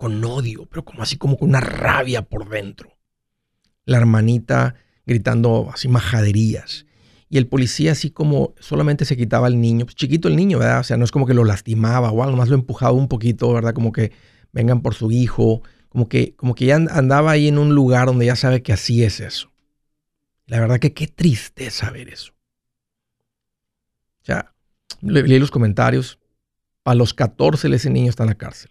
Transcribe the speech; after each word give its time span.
con 0.00 0.24
odio, 0.24 0.64
pero 0.64 0.82
como 0.82 1.02
así 1.02 1.18
como 1.18 1.36
con 1.36 1.50
una 1.50 1.60
rabia 1.60 2.22
por 2.22 2.48
dentro. 2.48 2.96
La 3.84 3.98
hermanita 3.98 4.74
gritando 5.04 5.68
así 5.70 5.88
majaderías. 5.88 6.86
Y 7.28 7.36
el 7.36 7.46
policía 7.46 7.92
así 7.92 8.10
como 8.10 8.54
solamente 8.58 9.04
se 9.04 9.14
quitaba 9.14 9.46
al 9.46 9.60
niño, 9.60 9.84
pues 9.84 9.96
chiquito 9.96 10.28
el 10.28 10.36
niño, 10.36 10.58
¿verdad? 10.58 10.80
O 10.80 10.84
sea, 10.84 10.96
no 10.96 11.04
es 11.04 11.10
como 11.10 11.26
que 11.26 11.34
lo 11.34 11.44
lastimaba 11.44 12.10
o 12.10 12.22
algo, 12.22 12.38
más 12.38 12.48
lo 12.48 12.54
empujaba 12.54 12.92
un 12.92 13.08
poquito, 13.08 13.52
¿verdad? 13.52 13.74
Como 13.74 13.92
que 13.92 14.10
vengan 14.52 14.80
por 14.80 14.94
su 14.94 15.12
hijo, 15.12 15.60
como 15.90 16.08
que, 16.08 16.34
como 16.34 16.54
que 16.54 16.64
ya 16.64 16.76
andaba 16.76 17.32
ahí 17.32 17.48
en 17.48 17.58
un 17.58 17.74
lugar 17.74 18.06
donde 18.06 18.24
ya 18.24 18.36
sabe 18.36 18.62
que 18.62 18.72
así 18.72 19.04
es 19.04 19.20
eso. 19.20 19.52
La 20.46 20.60
verdad 20.60 20.78
que 20.78 20.94
qué 20.94 21.08
tristeza 21.08 21.90
ver 21.90 22.08
eso. 22.08 22.32
O 24.22 24.24
sea, 24.24 24.54
leí 25.02 25.38
los 25.38 25.50
comentarios, 25.50 26.18
a 26.86 26.94
los 26.94 27.12
14 27.12 27.68
ese 27.68 27.90
niño 27.90 28.08
está 28.08 28.22
en 28.22 28.30
la 28.30 28.36
cárcel 28.36 28.70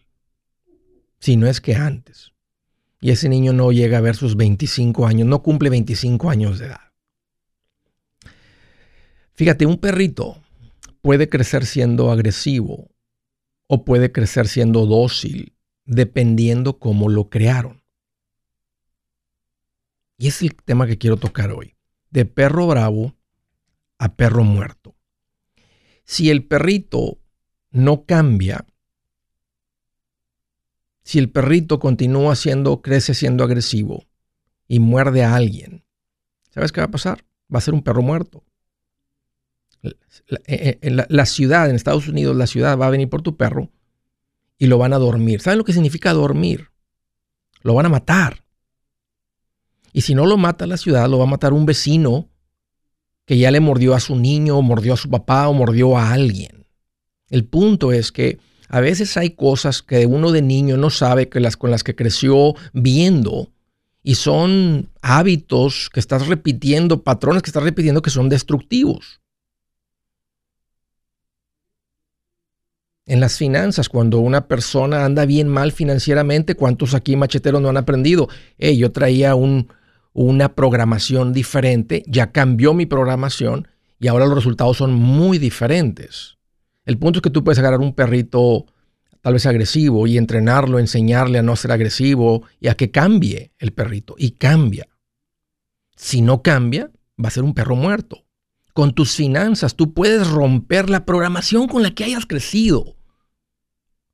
si 1.19 1.37
no 1.37 1.47
es 1.47 1.61
que 1.61 1.75
antes. 1.75 2.31
Y 3.01 3.11
ese 3.11 3.29
niño 3.29 3.53
no 3.53 3.71
llega 3.71 3.97
a 3.97 4.01
ver 4.01 4.15
sus 4.15 4.35
25 4.35 5.07
años, 5.07 5.27
no 5.27 5.41
cumple 5.41 5.69
25 5.69 6.29
años 6.29 6.59
de 6.59 6.67
edad. 6.67 6.81
Fíjate, 9.33 9.65
un 9.65 9.77
perrito 9.77 10.41
puede 11.01 11.29
crecer 11.29 11.65
siendo 11.65 12.11
agresivo 12.11 12.89
o 13.67 13.85
puede 13.85 14.11
crecer 14.11 14.47
siendo 14.47 14.85
dócil, 14.85 15.55
dependiendo 15.85 16.77
cómo 16.79 17.07
lo 17.07 17.29
crearon. 17.29 17.83
Y 20.17 20.27
es 20.27 20.41
el 20.41 20.55
tema 20.55 20.87
que 20.87 20.97
quiero 20.97 21.15
tocar 21.15 21.51
hoy. 21.51 21.77
De 22.09 22.25
perro 22.25 22.67
bravo 22.67 23.15
a 23.97 24.15
perro 24.15 24.43
muerto. 24.43 24.95
Si 26.03 26.29
el 26.29 26.45
perrito 26.45 27.21
no 27.71 28.05
cambia, 28.05 28.65
si 31.09 31.17
el 31.17 31.31
perrito 31.31 31.79
continúa 31.79 32.35
siendo, 32.35 32.83
crece 32.83 33.15
siendo 33.15 33.43
agresivo 33.43 34.05
y 34.67 34.77
muerde 34.77 35.23
a 35.23 35.33
alguien, 35.33 35.83
¿sabes 36.51 36.71
qué 36.71 36.81
va 36.81 36.85
a 36.85 36.91
pasar? 36.91 37.25
Va 37.51 37.57
a 37.57 37.61
ser 37.61 37.73
un 37.73 37.81
perro 37.81 38.03
muerto. 38.03 38.43
Eh, 39.81 39.95
eh, 40.45 40.77
en 40.83 40.97
la, 41.09 41.25
ciudad, 41.25 41.67
en 41.67 41.75
Estados 41.75 42.07
Unidos, 42.07 42.35
la 42.35 42.45
ciudad 42.45 42.77
va 42.77 42.85
a 42.85 42.91
venir 42.91 43.09
por 43.09 43.23
tu 43.23 43.37
perro 43.37 43.71
y 44.59 44.67
lo 44.67 44.77
van 44.77 44.93
a 44.93 44.99
dormir. 44.99 45.41
¿Saben 45.41 45.57
lo 45.57 45.65
que 45.65 45.73
significa 45.73 46.13
dormir? 46.13 46.69
Lo 47.63 47.73
van 47.73 47.87
a 47.87 47.89
matar. 47.89 48.43
Y 49.91 50.01
si 50.01 50.13
no 50.13 50.27
lo 50.27 50.37
mata 50.37 50.67
la 50.67 50.77
ciudad, 50.77 51.09
lo 51.09 51.17
va 51.17 51.23
a 51.23 51.27
matar 51.27 51.53
un 51.53 51.65
vecino 51.65 52.29
que 53.25 53.39
ya 53.39 53.49
le 53.49 53.61
mordió 53.61 53.95
a 53.95 53.99
su 53.99 54.15
niño, 54.15 54.59
o 54.59 54.61
mordió 54.61 54.93
a 54.93 54.97
su 54.97 55.09
papá, 55.09 55.47
o 55.47 55.55
mordió 55.55 55.97
a 55.97 56.11
alguien. 56.11 56.67
El 57.31 57.45
punto 57.45 57.93
es 57.93 58.11
que 58.11 58.37
a 58.69 58.79
veces 58.79 59.17
hay 59.17 59.31
cosas 59.31 59.81
que 59.81 60.05
uno 60.05 60.31
de 60.31 60.43
niño 60.43 60.77
no 60.77 60.91
sabe 60.91 61.27
que 61.27 61.39
las 61.39 61.57
con 61.57 61.71
las 61.71 61.83
que 61.83 61.95
creció 61.95 62.53
viendo 62.71 63.51
y 64.03 64.15
son 64.15 64.89
hábitos 65.01 65.89
que 65.91 65.99
estás 65.99 66.27
repitiendo, 66.27 67.03
patrones 67.03 67.41
que 67.41 67.49
estás 67.49 67.63
repitiendo 67.63 68.01
que 68.01 68.11
son 68.11 68.29
destructivos. 68.29 69.21
En 73.07 73.19
las 73.19 73.37
finanzas, 73.37 73.89
cuando 73.89 74.19
una 74.19 74.47
persona 74.47 75.03
anda 75.03 75.25
bien 75.25 75.47
mal 75.47 75.71
financieramente, 75.71 76.53
¿cuántos 76.53 76.93
aquí 76.93 77.15
macheteros 77.15 77.59
no 77.59 77.69
han 77.69 77.77
aprendido? 77.77 78.29
yo 78.59 78.91
traía 78.91 79.33
un, 79.33 79.73
una 80.13 80.53
programación 80.53 81.33
diferente, 81.33 82.03
ya 82.05 82.31
cambió 82.31 82.75
mi 82.75 82.85
programación 82.85 83.67
y 83.99 84.09
ahora 84.09 84.27
los 84.27 84.35
resultados 84.35 84.77
son 84.77 84.93
muy 84.93 85.39
diferentes. 85.39 86.38
El 86.85 86.97
punto 86.97 87.19
es 87.19 87.21
que 87.21 87.29
tú 87.29 87.43
puedes 87.43 87.59
agarrar 87.59 87.79
un 87.79 87.93
perrito 87.93 88.65
tal 89.21 89.33
vez 89.33 89.45
agresivo 89.45 90.07
y 90.07 90.17
entrenarlo, 90.17 90.79
enseñarle 90.79 91.39
a 91.39 91.43
no 91.43 91.55
ser 91.55 91.71
agresivo 91.71 92.43
y 92.59 92.67
a 92.67 92.75
que 92.75 92.91
cambie 92.91 93.51
el 93.59 93.73
perrito. 93.73 94.15
Y 94.17 94.31
cambia. 94.31 94.87
Si 95.95 96.21
no 96.21 96.41
cambia, 96.41 96.91
va 97.23 97.27
a 97.27 97.31
ser 97.31 97.43
un 97.43 97.53
perro 97.53 97.75
muerto. 97.75 98.25
Con 98.73 98.93
tus 98.93 99.15
finanzas 99.15 99.75
tú 99.75 99.93
puedes 99.93 100.27
romper 100.27 100.89
la 100.89 101.05
programación 101.05 101.67
con 101.67 101.83
la 101.83 101.91
que 101.91 102.05
hayas 102.05 102.25
crecido. 102.25 102.95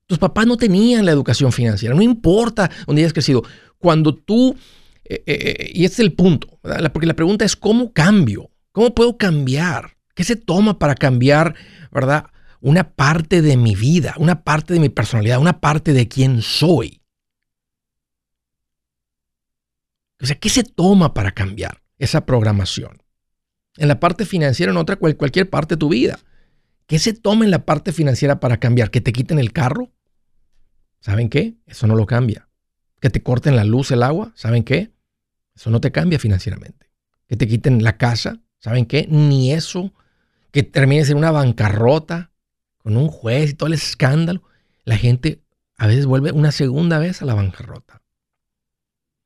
Tus 0.08 0.18
papás 0.18 0.46
no 0.46 0.58
tenían 0.58 1.06
la 1.06 1.12
educación 1.12 1.52
financiera, 1.52 1.96
no 1.96 2.02
importa 2.02 2.70
dónde 2.86 3.02
hayas 3.02 3.14
crecido. 3.14 3.44
Cuando 3.78 4.16
tú, 4.16 4.56
eh, 5.04 5.24
eh, 5.26 5.56
eh, 5.60 5.72
y 5.74 5.86
este 5.86 5.96
es 5.96 6.00
el 6.00 6.14
punto, 6.14 6.60
porque 6.94 7.08
la 7.08 7.16
pregunta 7.16 7.46
es, 7.46 7.56
¿cómo 7.56 7.92
cambio? 7.92 8.50
¿Cómo 8.72 8.94
puedo 8.94 9.18
cambiar? 9.18 9.98
¿Qué 10.14 10.24
se 10.24 10.36
toma 10.36 10.80
para 10.80 10.96
cambiar, 10.96 11.56
verdad? 11.92 12.28
Una 12.66 12.96
parte 12.96 13.44
de 13.44 13.58
mi 13.58 13.76
vida, 13.76 14.16
una 14.18 14.44
parte 14.44 14.74
de 14.74 14.80
mi 14.80 14.90
personalidad, 14.90 15.40
una 15.40 15.62
parte 15.62 15.94
de 15.94 16.08
quién 16.08 16.42
soy. 16.42 17.00
O 20.20 20.26
sea, 20.26 20.36
¿qué 20.40 20.50
se 20.50 20.64
toma 20.64 21.14
para 21.14 21.32
cambiar 21.32 21.84
esa 22.00 22.26
programación? 22.26 23.04
En 23.78 23.88
la 23.88 24.00
parte 24.00 24.26
financiera, 24.26 24.72
en 24.72 24.80
otra, 24.80 24.96
cualquier 24.96 25.48
parte 25.48 25.76
de 25.76 25.80
tu 25.80 25.90
vida. 25.90 26.18
¿Qué 26.88 26.98
se 26.98 27.14
toma 27.14 27.46
en 27.46 27.52
la 27.52 27.66
parte 27.66 27.92
financiera 27.92 28.40
para 28.40 28.58
cambiar? 28.58 28.90
¿Que 28.90 29.00
te 29.00 29.14
quiten 29.14 29.38
el 29.38 29.54
carro? 29.54 29.92
¿Saben 31.02 31.30
qué? 31.30 31.58
Eso 31.68 31.86
no 31.86 31.94
lo 31.96 32.08
cambia. 32.08 32.50
¿Que 33.00 33.12
te 33.12 33.22
corten 33.22 33.56
la 33.56 33.64
luz, 33.64 33.92
el 33.92 34.02
agua? 34.02 34.32
¿Saben 34.34 34.64
qué? 34.64 34.92
Eso 35.56 35.70
no 35.70 35.82
te 35.82 35.92
cambia 35.92 36.18
financieramente. 36.18 36.90
¿Que 37.28 37.36
te 37.36 37.48
quiten 37.48 37.84
la 37.84 37.98
casa? 37.98 38.42
¿Saben 38.58 38.88
qué? 38.88 39.06
Ni 39.08 39.54
eso. 39.54 39.94
¿Que 40.50 40.64
termines 40.64 41.12
en 41.12 41.18
una 41.18 41.30
bancarrota? 41.30 42.32
Con 42.86 42.98
un 42.98 43.08
juez 43.08 43.50
y 43.50 43.54
todo 43.56 43.66
el 43.66 43.74
escándalo, 43.74 44.44
la 44.84 44.96
gente 44.96 45.42
a 45.76 45.88
veces 45.88 46.06
vuelve 46.06 46.32
una 46.32 46.52
segunda 46.52 47.00
vez 47.00 47.20
a 47.20 47.26
la 47.26 47.34
bancarrota. 47.34 48.04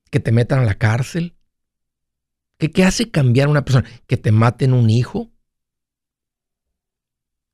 Que 0.10 0.22
te 0.22 0.32
metan 0.32 0.60
a 0.60 0.64
la 0.64 0.76
cárcel, 0.76 1.36
¿Qué, 2.58 2.72
¿Qué 2.72 2.86
hace 2.86 3.12
cambiar 3.12 3.48
a 3.48 3.52
una 3.52 3.66
persona? 3.66 3.86
¿Que 4.08 4.16
te 4.16 4.32
maten 4.32 4.72
un 4.72 4.90
hijo? 4.90 5.30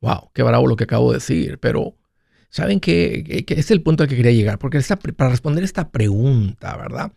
Wow, 0.02 0.30
qué 0.31 0.44
bravo 0.44 0.68
lo 0.68 0.75
que 0.75 0.84
acabo 0.84 1.12
de 1.12 1.18
decir, 1.18 1.57
pero 1.60 1.98
¿saben 2.52 2.80
qué? 2.80 3.44
Que 3.48 3.56
es 3.56 3.72
el 3.72 3.81
punto 3.81 4.04
al 4.04 4.10
que 4.10 4.16
quería 4.16 4.31
llegar, 4.31 4.60
porque 4.60 4.80
para 5.18 5.31
responder 5.31 5.63
esta 5.63 5.90
pregunta, 5.90 6.78
¿verdad? 6.78 7.13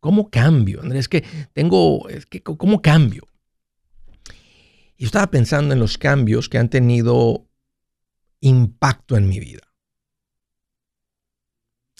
¿Cómo 0.00 0.28
cambio? 0.28 0.82
Andrés, 0.82 1.08
que 1.08 1.24
tengo, 1.54 2.10
es 2.10 2.26
que, 2.26 2.42
¿cómo 2.42 2.82
cambio? 2.82 3.26
Y 4.98 5.06
estaba 5.06 5.30
pensando 5.30 5.72
en 5.72 5.80
los 5.80 5.96
cambios 5.96 6.50
que 6.50 6.58
han 6.58 6.68
tenido 6.68 7.47
impacto 8.40 9.16
en 9.16 9.28
mi 9.28 9.40
vida. 9.40 9.62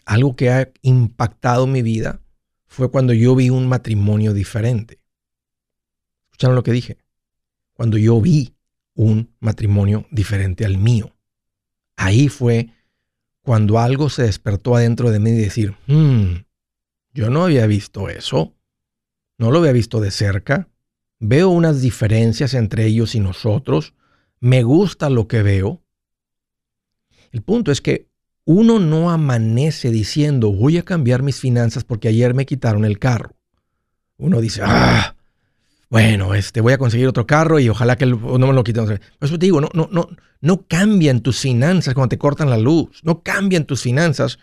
Algo 0.04 0.36
que 0.36 0.50
ha 0.50 0.70
impactado 0.82 1.66
mi 1.66 1.82
vida 1.82 2.20
fue 2.66 2.90
cuando 2.90 3.12
yo 3.12 3.34
vi 3.34 3.50
un 3.50 3.68
matrimonio 3.68 4.32
diferente. 4.32 5.00
¿Escucharon 6.26 6.56
lo 6.56 6.62
que 6.62 6.72
dije? 6.72 6.98
Cuando 7.74 7.98
yo 7.98 8.20
vi 8.20 8.54
un 8.94 9.34
matrimonio 9.40 10.06
diferente 10.10 10.64
al 10.64 10.78
mío. 10.78 11.14
Ahí 11.96 12.28
fue 12.28 12.70
cuando 13.42 13.78
algo 13.78 14.10
se 14.10 14.24
despertó 14.24 14.76
adentro 14.76 15.10
de 15.10 15.20
mí 15.20 15.30
y 15.30 15.38
decir, 15.38 15.74
hmm, 15.86 16.44
yo 17.14 17.30
no 17.30 17.44
había 17.44 17.66
visto 17.66 18.08
eso, 18.08 18.54
no 19.38 19.50
lo 19.50 19.60
había 19.60 19.72
visto 19.72 20.00
de 20.00 20.10
cerca, 20.10 20.68
veo 21.18 21.48
unas 21.48 21.80
diferencias 21.80 22.54
entre 22.54 22.86
ellos 22.86 23.14
y 23.14 23.20
nosotros, 23.20 23.94
me 24.40 24.62
gusta 24.62 25.10
lo 25.10 25.28
que 25.28 25.42
veo. 25.42 25.82
El 27.32 27.42
punto 27.42 27.72
es 27.72 27.80
que 27.80 28.08
uno 28.44 28.78
no 28.78 29.10
amanece 29.10 29.90
diciendo 29.90 30.52
voy 30.52 30.78
a 30.78 30.82
cambiar 30.82 31.22
mis 31.22 31.38
finanzas 31.38 31.84
porque 31.84 32.08
ayer 32.08 32.34
me 32.34 32.46
quitaron 32.46 32.84
el 32.84 32.98
carro. 32.98 33.36
Uno 34.16 34.40
dice, 34.40 34.62
ah, 34.64 35.14
bueno, 35.90 36.34
este, 36.34 36.60
voy 36.60 36.72
a 36.72 36.78
conseguir 36.78 37.06
otro 37.06 37.26
carro 37.26 37.60
y 37.60 37.68
ojalá 37.68 37.96
que 37.96 38.06
no 38.06 38.38
me 38.38 38.52
lo 38.52 38.64
quiten. 38.64 38.86
Por 38.86 38.98
eso 39.20 39.38
te 39.38 39.46
digo, 39.46 39.60
no, 39.60 39.68
no, 39.74 39.88
no, 39.92 40.08
no 40.40 40.66
cambian 40.66 41.20
tus 41.20 41.40
finanzas 41.40 41.94
cuando 41.94 42.08
te 42.08 42.18
cortan 42.18 42.50
la 42.50 42.58
luz, 42.58 43.00
no 43.02 43.22
cambian 43.22 43.64
tus 43.64 43.82
finanzas 43.82 44.38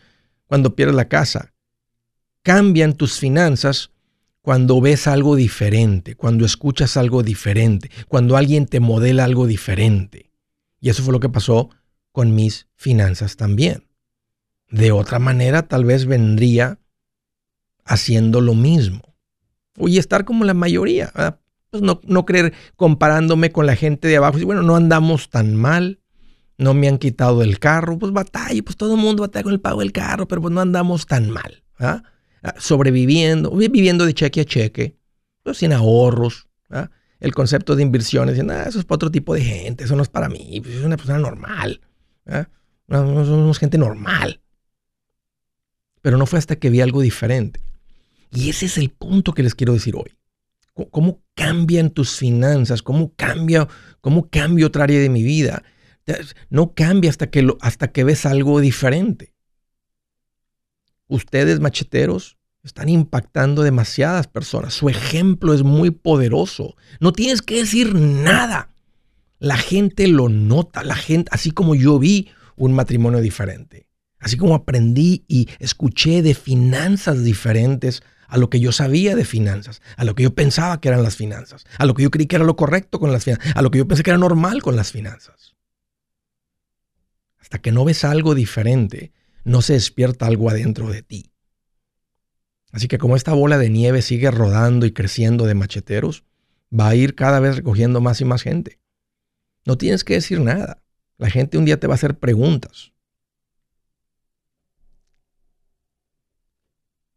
cuando 0.48 0.76
pierdes 0.76 0.96
la 0.96 1.08
casa. 1.08 1.54
Cambian 2.42 2.94
tus 2.94 3.20
finanzas 3.20 3.92
cuando 4.42 4.80
ves 4.80 5.08
algo 5.08 5.36
diferente, 5.36 6.16
cuando 6.16 6.46
escuchas 6.46 6.98
algo 6.98 7.24
diferente, 7.24 7.90
cuando 8.08 8.38
alguien 8.38 8.68
te 8.68 8.80
modela 8.80 9.24
algo 9.24 9.48
diferente. 9.48 10.32
Y 10.80 10.90
eso 10.90 11.02
fue 11.02 11.12
lo 11.12 11.20
que 11.20 11.30
pasó 11.30 11.72
con 12.16 12.34
mis 12.34 12.70
finanzas 12.76 13.36
también. 13.36 13.90
De 14.70 14.94
otra 14.94 15.20
manera, 15.20 15.68
tal 15.68 15.84
vez 15.84 16.06
vendría 16.06 16.80
haciendo 17.84 18.40
lo 18.40 18.54
mismo. 18.54 19.02
Y 19.76 19.98
estar 19.98 20.24
como 20.24 20.46
la 20.46 20.54
mayoría. 20.54 21.12
Pues 21.72 21.84
no, 21.84 22.00
no 22.06 22.26
creer 22.26 22.54
comparándome 22.78 23.52
con 23.52 23.66
la 23.66 23.76
gente 23.76 24.08
de 24.08 24.16
abajo. 24.16 24.40
Bueno, 24.46 24.62
no 24.62 24.78
andamos 24.78 25.30
tan 25.30 25.58
mal. 25.58 26.00
No 26.58 26.74
me 26.74 26.88
han 26.88 27.00
quitado 27.00 27.44
el 27.44 27.60
carro. 27.60 28.00
Pues 28.00 28.14
batalla, 28.14 28.64
pues 28.64 28.78
todo 28.78 28.96
el 28.96 29.02
mundo 29.02 29.24
batalla 29.24 29.44
con 29.44 29.52
el 29.52 29.60
pago 29.60 29.82
del 29.82 29.92
carro, 29.92 30.26
pero 30.26 30.42
pues 30.42 30.54
no 30.54 30.62
andamos 30.62 31.08
tan 31.08 31.30
mal. 31.30 31.66
¿ah? 31.80 32.02
Sobreviviendo, 32.58 33.52
viviendo 33.52 34.06
de 34.06 34.14
cheque 34.14 34.40
a 34.40 34.46
cheque, 34.46 34.96
pues 35.44 35.58
sin 35.58 35.74
ahorros. 35.74 36.48
¿ah? 36.70 36.92
El 37.20 37.34
concepto 37.34 37.76
de 37.76 37.84
inversiones, 37.84 38.36
diciendo, 38.36 38.54
ah, 38.54 38.64
eso 38.70 38.80
es 38.80 38.86
para 38.86 38.96
otro 38.96 39.12
tipo 39.12 39.34
de 39.34 39.42
gente, 39.42 39.84
eso 39.84 39.98
no 39.98 40.04
es 40.04 40.10
para 40.10 40.30
mí, 40.30 40.62
pues 40.64 40.76
es 40.76 40.86
una 40.86 40.96
persona 40.96 41.20
normal. 41.20 41.82
¿Ah? 42.28 42.50
No, 42.88 43.26
somos 43.26 43.60
gente 43.60 43.78
normal. 43.78 44.42
Pero 46.02 46.18
no 46.18 46.26
fue 46.26 46.40
hasta 46.40 46.58
que 46.58 46.70
vi 46.70 46.82
algo 46.82 47.02
diferente. 47.02 47.62
Y 48.32 48.50
ese 48.50 48.68
es 48.68 48.78
el 48.78 48.92
punto 48.92 49.34
que 49.34 49.44
les 49.44 49.56
quiero 49.56 49.74
decir 49.74 49.96
hoy. 49.96 50.14
¿Cómo 50.92 51.24
cambian 51.36 51.90
tus 51.90 52.18
finanzas? 52.18 52.82
¿Cómo 52.82 53.14
cambia, 53.16 53.68
cómo 54.02 54.30
cambia 54.30 54.68
otra 54.68 54.84
área 54.84 55.00
de 55.00 55.10
mi 55.10 55.24
vida? 55.24 55.64
No 56.50 56.74
cambia 56.74 57.10
hasta 57.10 57.30
que, 57.32 57.42
lo, 57.42 57.58
hasta 57.62 57.92
que 57.92 58.04
ves 58.04 58.26
algo 58.26 58.60
diferente 58.60 59.36
ustedes 61.08 61.60
macheteros 61.60 62.38
están 62.64 62.90
impactando 62.90 63.62
demasiadas 63.62 64.28
personas. 64.28 64.74
Su 64.74 64.90
ejemplo 64.90 65.54
es 65.54 65.64
muy 65.64 65.92
poderoso. 65.92 66.76
No 67.00 67.14
tienes 67.14 67.42
que 67.42 67.58
decir 67.58 67.94
nada. 67.94 68.70
La 69.40 69.58
gente 69.58 70.08
lo 70.08 70.30
nota, 70.30 70.84
la 70.84 70.96
gente, 70.96 71.30
así 71.34 71.52
como 71.52 71.76
yo 71.76 72.00
vi 72.00 72.30
un 72.56 72.74
matrimonio 72.74 73.20
diferente, 73.20 73.90
así 74.20 74.38
como 74.38 74.56
aprendí 74.56 75.26
y 75.28 75.50
escuché 75.60 76.22
de 76.22 76.34
finanzas 76.34 77.24
diferentes 77.24 78.02
a 78.28 78.38
lo 78.38 78.50
que 78.50 78.60
yo 78.60 78.72
sabía 78.72 79.16
de 79.16 79.26
finanzas, 79.26 79.82
a 79.98 80.04
lo 80.04 80.16
que 80.16 80.24
yo 80.24 80.34
pensaba 80.34 80.80
que 80.80 80.88
eran 80.88 81.04
las 81.04 81.16
finanzas, 81.16 81.66
a 81.78 81.86
lo 81.86 81.94
que 81.94 82.04
yo 82.04 82.12
creí 82.12 82.28
que 82.28 82.38
era 82.38 82.46
lo 82.46 82.56
correcto 82.56 83.00
con 83.00 83.12
las 83.12 83.24
finanzas, 83.24 83.56
a 83.56 83.62
lo 83.62 83.72
que 83.72 83.80
yo 83.80 83.88
pensé 83.88 84.04
que 84.04 84.12
era 84.12 84.18
normal 84.18 84.62
con 84.62 84.76
las 84.76 84.92
finanzas. 84.92 85.56
Hasta 87.40 87.60
que 87.60 87.72
no 87.72 87.86
ves 87.86 88.04
algo 88.04 88.34
diferente, 88.34 89.12
no 89.44 89.62
se 89.62 89.74
despierta 89.74 90.26
algo 90.26 90.50
adentro 90.50 90.90
de 90.90 91.04
ti. 91.04 91.32
Así 92.72 92.88
que 92.88 92.98
como 92.98 93.16
esta 93.16 93.34
bola 93.34 93.58
de 93.58 93.70
nieve 93.70 94.02
sigue 94.02 94.32
rodando 94.32 94.86
y 94.86 94.92
creciendo 94.92 95.46
de 95.46 95.54
macheteros, 95.54 96.24
va 96.78 96.90
a 96.90 96.96
ir 96.96 97.16
cada 97.16 97.40
vez 97.40 97.56
recogiendo 97.56 98.02
más 98.02 98.20
y 98.22 98.26
más 98.26 98.42
gente. 98.42 98.80
No 99.66 99.78
tienes 99.78 100.04
que 100.04 100.14
decir 100.14 100.40
nada. 100.40 100.82
La 101.18 101.30
gente 101.30 101.58
un 101.58 101.66
día 101.66 101.80
te 101.80 101.88
va 101.88 101.94
a 101.94 101.96
hacer 101.96 102.20
preguntas. 102.20 102.94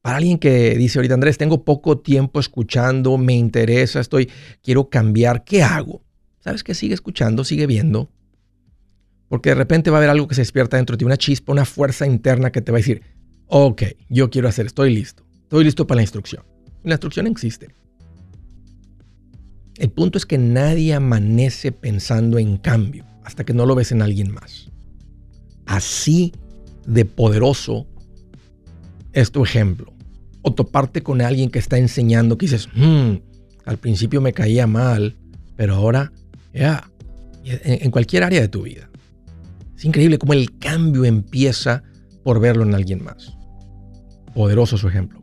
Para 0.01 0.17
alguien 0.17 0.39
que 0.39 0.75
dice 0.77 0.99
ahorita, 0.99 1.15
Andrés, 1.15 1.37
tengo 1.37 1.65
poco 1.65 1.99
tiempo 1.99 2.41
escuchando, 2.41 3.19
me 3.19 3.35
interesa, 3.35 4.01
estoy, 4.01 4.31
quiero 4.63 4.89
cambiar, 4.89 5.45
¿qué 5.45 5.63
hago? 5.63 6.03
¿Sabes 6.41 6.65
que 6.65 6.75
sigue 6.75 6.95
escuchando, 6.95 7.45
sigue 7.45 7.67
viendo? 7.67 8.11
Porque 9.29 9.51
de 9.51 9.57
repente 9.57 9.91
va 9.91 9.97
a 9.97 10.01
haber 10.01 10.11
algo 10.11 10.27
que 10.27 10.35
se 10.35 10.41
despierta 10.41 10.77
dentro 10.77 10.95
de 10.95 10.99
ti, 10.99 11.05
una 11.05 11.19
chispa, 11.19 11.53
una 11.53 11.67
fuerza 11.67 12.07
interna 12.07 12.51
que 12.51 12.63
te 12.63 12.73
va 12.73 12.79
a 12.79 12.81
decir, 12.81 13.03
ok, 13.49 13.83
yo 14.09 14.31
quiero 14.31 14.49
hacer, 14.49 14.67
estoy 14.67 14.95
listo, 14.95 15.27
estoy 15.43 15.65
listo 15.65 15.87
para 15.87 15.97
la 15.97 16.03
instrucción. 16.03 16.45
la 16.85 16.95
instrucción 16.95 17.27
existe. 17.27 17.69
El 19.79 19.91
punto 19.91 20.19
es 20.19 20.27
que 20.27 20.39
nadie 20.39 20.93
amanece 20.93 21.71
pensando 21.71 22.39
en 22.39 22.57
cambio 22.57 23.05
hasta 23.25 23.45
que 23.45 23.55
no 23.55 23.65
lo 23.65 23.77
ves 23.77 23.93
en 23.93 24.03
alguien 24.03 24.33
más. 24.33 24.71
Así 25.67 26.33
de 26.87 27.05
poderoso 27.05 27.87
es 29.13 29.31
tu 29.31 29.45
ejemplo. 29.45 29.93
O 30.43 30.53
toparte 30.53 31.03
con 31.03 31.21
alguien 31.21 31.51
que 31.51 31.61
está 31.61 31.79
enseñando 31.79 32.39
que 32.39 32.47
dices, 32.47 32.69
hmm, 32.75 33.17
al 33.67 33.79
principio 33.79 34.21
me 34.21 34.33
caía 34.33 34.67
mal, 34.67 35.17
pero 35.57 35.75
ahora, 35.75 36.13
ya, 36.53 36.91
en 37.45 37.91
cualquier 37.91 38.25
área 38.25 38.41
de 38.41 38.49
tu 38.49 38.63
vida. 38.63 38.89
Es 39.77 39.85
increíble 39.85 40.19
cómo 40.19 40.33
el 40.33 40.59
cambio 40.59 41.05
empieza 41.05 41.85
por 42.25 42.41
verlo 42.41 42.65
en 42.65 42.75
alguien 42.75 43.05
más. 43.05 43.37
Poderoso 44.35 44.77
su 44.77 44.89
ejemplo. 44.89 45.23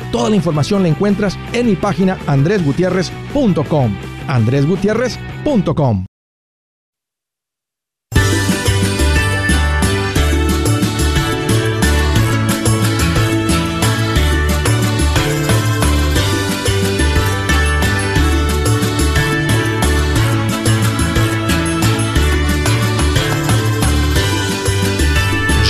Toda 0.11 0.29
la 0.29 0.35
información 0.35 0.83
la 0.83 0.89
encuentras 0.89 1.37
en 1.53 1.67
mi 1.67 1.75
página 1.75 2.17
andresgutierrez.com. 2.27 3.95
andresgutierrez.com. 4.27 6.05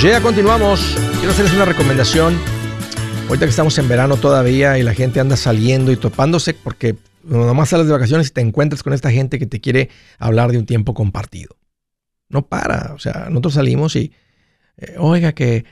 Ya 0.02 0.20
continuamos. 0.20 0.96
Quiero 1.18 1.30
hacerles 1.30 1.54
una 1.54 1.64
recomendación 1.64 2.36
Ahorita 3.32 3.46
que 3.46 3.50
estamos 3.50 3.78
en 3.78 3.88
verano 3.88 4.18
todavía 4.18 4.78
y 4.78 4.82
la 4.82 4.92
gente 4.92 5.18
anda 5.18 5.38
saliendo 5.38 5.90
y 5.90 5.96
topándose 5.96 6.52
porque 6.52 6.96
nomás 7.24 7.70
sales 7.70 7.86
de 7.86 7.92
vacaciones 7.94 8.28
y 8.28 8.30
te 8.30 8.42
encuentras 8.42 8.82
con 8.82 8.92
esta 8.92 9.10
gente 9.10 9.38
que 9.38 9.46
te 9.46 9.58
quiere 9.58 9.88
hablar 10.18 10.52
de 10.52 10.58
un 10.58 10.66
tiempo 10.66 10.92
compartido. 10.92 11.56
No 12.28 12.46
para, 12.46 12.92
o 12.92 12.98
sea, 12.98 13.28
nosotros 13.30 13.54
salimos 13.54 13.96
y, 13.96 14.12
eh, 14.76 14.96
oiga 14.98 15.32
que, 15.32 15.64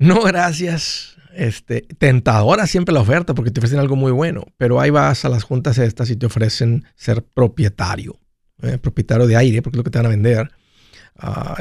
no 0.00 0.24
gracias, 0.24 1.18
este, 1.36 1.82
tentadora 1.98 2.66
siempre 2.66 2.92
la 2.92 3.00
oferta 3.02 3.32
porque 3.32 3.52
te 3.52 3.60
ofrecen 3.60 3.78
algo 3.78 3.94
muy 3.94 4.10
bueno, 4.10 4.42
pero 4.56 4.80
ahí 4.80 4.90
vas 4.90 5.24
a 5.24 5.28
las 5.28 5.44
juntas 5.44 5.78
estas 5.78 6.10
y 6.10 6.16
te 6.16 6.26
ofrecen 6.26 6.84
ser 6.96 7.22
propietario, 7.22 8.18
eh, 8.62 8.78
propietario 8.78 9.28
de 9.28 9.36
aire 9.36 9.62
porque 9.62 9.76
es 9.76 9.78
lo 9.78 9.84
que 9.84 9.90
te 9.90 9.98
van 9.98 10.06
a 10.06 10.08
vender 10.08 10.50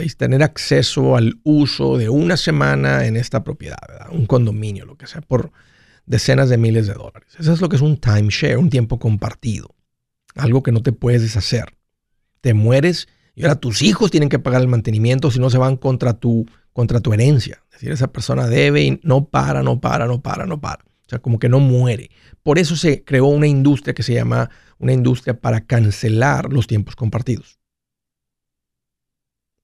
y 0.04 0.10
tener 0.10 0.44
acceso 0.44 1.16
al 1.16 1.40
uso 1.44 1.98
de 1.98 2.10
una 2.10 2.38
semana 2.38 3.06
en 3.06 3.16
esta 3.16 3.44
propiedad, 3.44 3.78
un 4.12 4.26
condominio, 4.26 4.86
lo 4.86 4.98
que 4.98 5.08
sea, 5.08 5.22
por 5.22 5.52
decenas 6.06 6.50
de 6.50 6.58
miles 6.58 6.88
de 6.88 6.94
dólares. 6.94 7.30
Eso 7.40 7.54
es 7.54 7.62
lo 7.62 7.70
que 7.70 7.78
es 7.78 7.82
un 7.82 7.98
timeshare, 7.98 8.58
un 8.58 8.70
tiempo 8.70 9.00
compartido, 9.00 9.76
algo 10.36 10.62
que 10.62 10.72
no 10.72 10.82
te 10.82 10.92
puedes 10.92 11.22
deshacer. 11.22 11.78
Te 12.42 12.54
mueres 12.54 13.08
y 13.34 13.44
ahora 13.44 13.56
tus 13.56 13.82
hijos 13.82 14.12
tienen 14.12 14.30
que 14.30 14.40
pagar 14.40 14.62
el 14.62 14.68
mantenimiento 14.68 15.32
si 15.32 15.40
no 15.40 15.50
se 15.50 15.58
van 15.58 15.78
contra 15.78 16.14
tu, 16.14 16.46
contra 16.74 17.00
tu 17.00 17.14
herencia. 17.14 17.64
Es 17.68 17.80
decir, 17.80 17.92
esa 17.92 18.12
persona 18.12 18.48
debe 18.48 18.84
y 18.84 19.00
no 19.04 19.26
para, 19.26 19.64
no 19.64 19.80
para, 19.80 20.06
no 20.06 20.22
para, 20.22 20.46
no 20.46 20.62
para. 20.62 20.84
O 20.84 21.10
sea, 21.10 21.20
como 21.20 21.38
que 21.40 21.50
no 21.50 21.60
muere. 21.60 22.10
Por 22.44 22.60
eso 22.60 22.76
se 22.76 23.04
creó 23.04 23.26
una 23.26 23.48
industria 23.48 23.94
que 23.94 24.04
se 24.04 24.14
llama 24.14 24.50
una 24.80 24.94
industria 24.94 25.40
para 25.40 25.62
cancelar 25.62 26.52
los 26.52 26.68
tiempos 26.68 26.96
compartidos. 26.96 27.60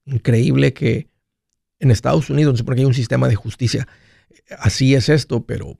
Increíble 0.04 0.72
que 0.72 1.08
en 1.78 1.90
Estados 1.90 2.30
Unidos, 2.30 2.54
no 2.54 2.58
sé 2.58 2.64
por 2.64 2.74
qué 2.74 2.80
hay 2.80 2.86
un 2.86 2.94
sistema 2.94 3.28
de 3.28 3.34
justicia, 3.34 3.88
así 4.58 4.94
es 4.94 5.08
esto, 5.08 5.44
pero 5.44 5.78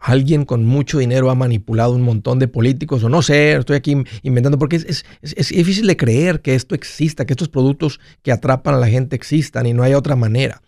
alguien 0.00 0.44
con 0.44 0.64
mucho 0.64 0.98
dinero 0.98 1.30
ha 1.30 1.34
manipulado 1.34 1.92
un 1.92 2.02
montón 2.02 2.38
de 2.38 2.48
políticos, 2.48 3.04
o 3.04 3.08
no 3.08 3.22
sé, 3.22 3.52
estoy 3.52 3.76
aquí 3.76 3.96
inventando, 4.22 4.58
porque 4.58 4.76
es, 4.76 5.04
es, 5.20 5.48
difícil 5.50 5.86
de 5.86 5.96
creer 5.96 6.40
que 6.40 6.54
esto 6.54 6.74
exista, 6.74 7.26
que 7.26 7.34
estos 7.34 7.48
productos 7.48 8.00
que 8.22 8.32
atrapan 8.32 8.74
a 8.74 8.78
la 8.78 8.88
gente 8.88 9.14
existan 9.14 9.66
y 9.66 9.74
no 9.74 9.82
hay 9.82 9.94
otra 9.94 10.16
manera. 10.16 10.62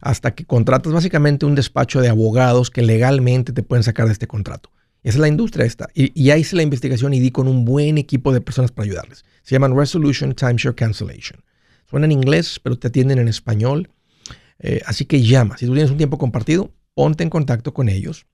Hasta 0.00 0.32
que 0.32 0.44
contratas 0.44 0.92
básicamente 0.92 1.44
un 1.44 1.56
despacho 1.56 2.00
de 2.00 2.08
abogados 2.08 2.70
que 2.70 2.82
legalmente 2.82 3.52
te 3.52 3.64
pueden 3.64 3.82
sacar 3.82 4.06
de 4.06 4.12
este 4.12 4.28
contrato. 4.28 4.70
Esa 5.02 5.16
es 5.16 5.20
la 5.20 5.28
industria 5.28 5.66
esta. 5.66 5.88
Y, 5.92 6.12
y 6.14 6.32
hice 6.32 6.54
la 6.54 6.62
investigación 6.62 7.14
y 7.14 7.20
di 7.20 7.32
con 7.32 7.48
un 7.48 7.64
buen 7.64 7.98
equipo 7.98 8.32
de 8.32 8.40
personas 8.40 8.70
para 8.70 8.84
ayudarles. 8.84 9.24
Se 9.42 9.56
llaman 9.56 9.76
Resolution 9.76 10.34
Timeshare 10.34 10.74
Cancellation. 10.74 11.40
Suena 11.88 12.06
en 12.06 12.12
inglés, 12.12 12.60
pero 12.62 12.78
te 12.78 12.88
atienden 12.88 13.18
en 13.18 13.28
español. 13.28 13.90
Eh, 14.58 14.82
así 14.86 15.04
que 15.04 15.22
llama. 15.22 15.56
Si 15.56 15.66
tú 15.66 15.72
tienes 15.72 15.90
un 15.90 15.96
tiempo 15.96 16.18
compartido, 16.18 16.72
ponte 16.94 17.22
en 17.22 17.30
contacto 17.30 17.72
con 17.72 17.88
ellos 17.88 18.26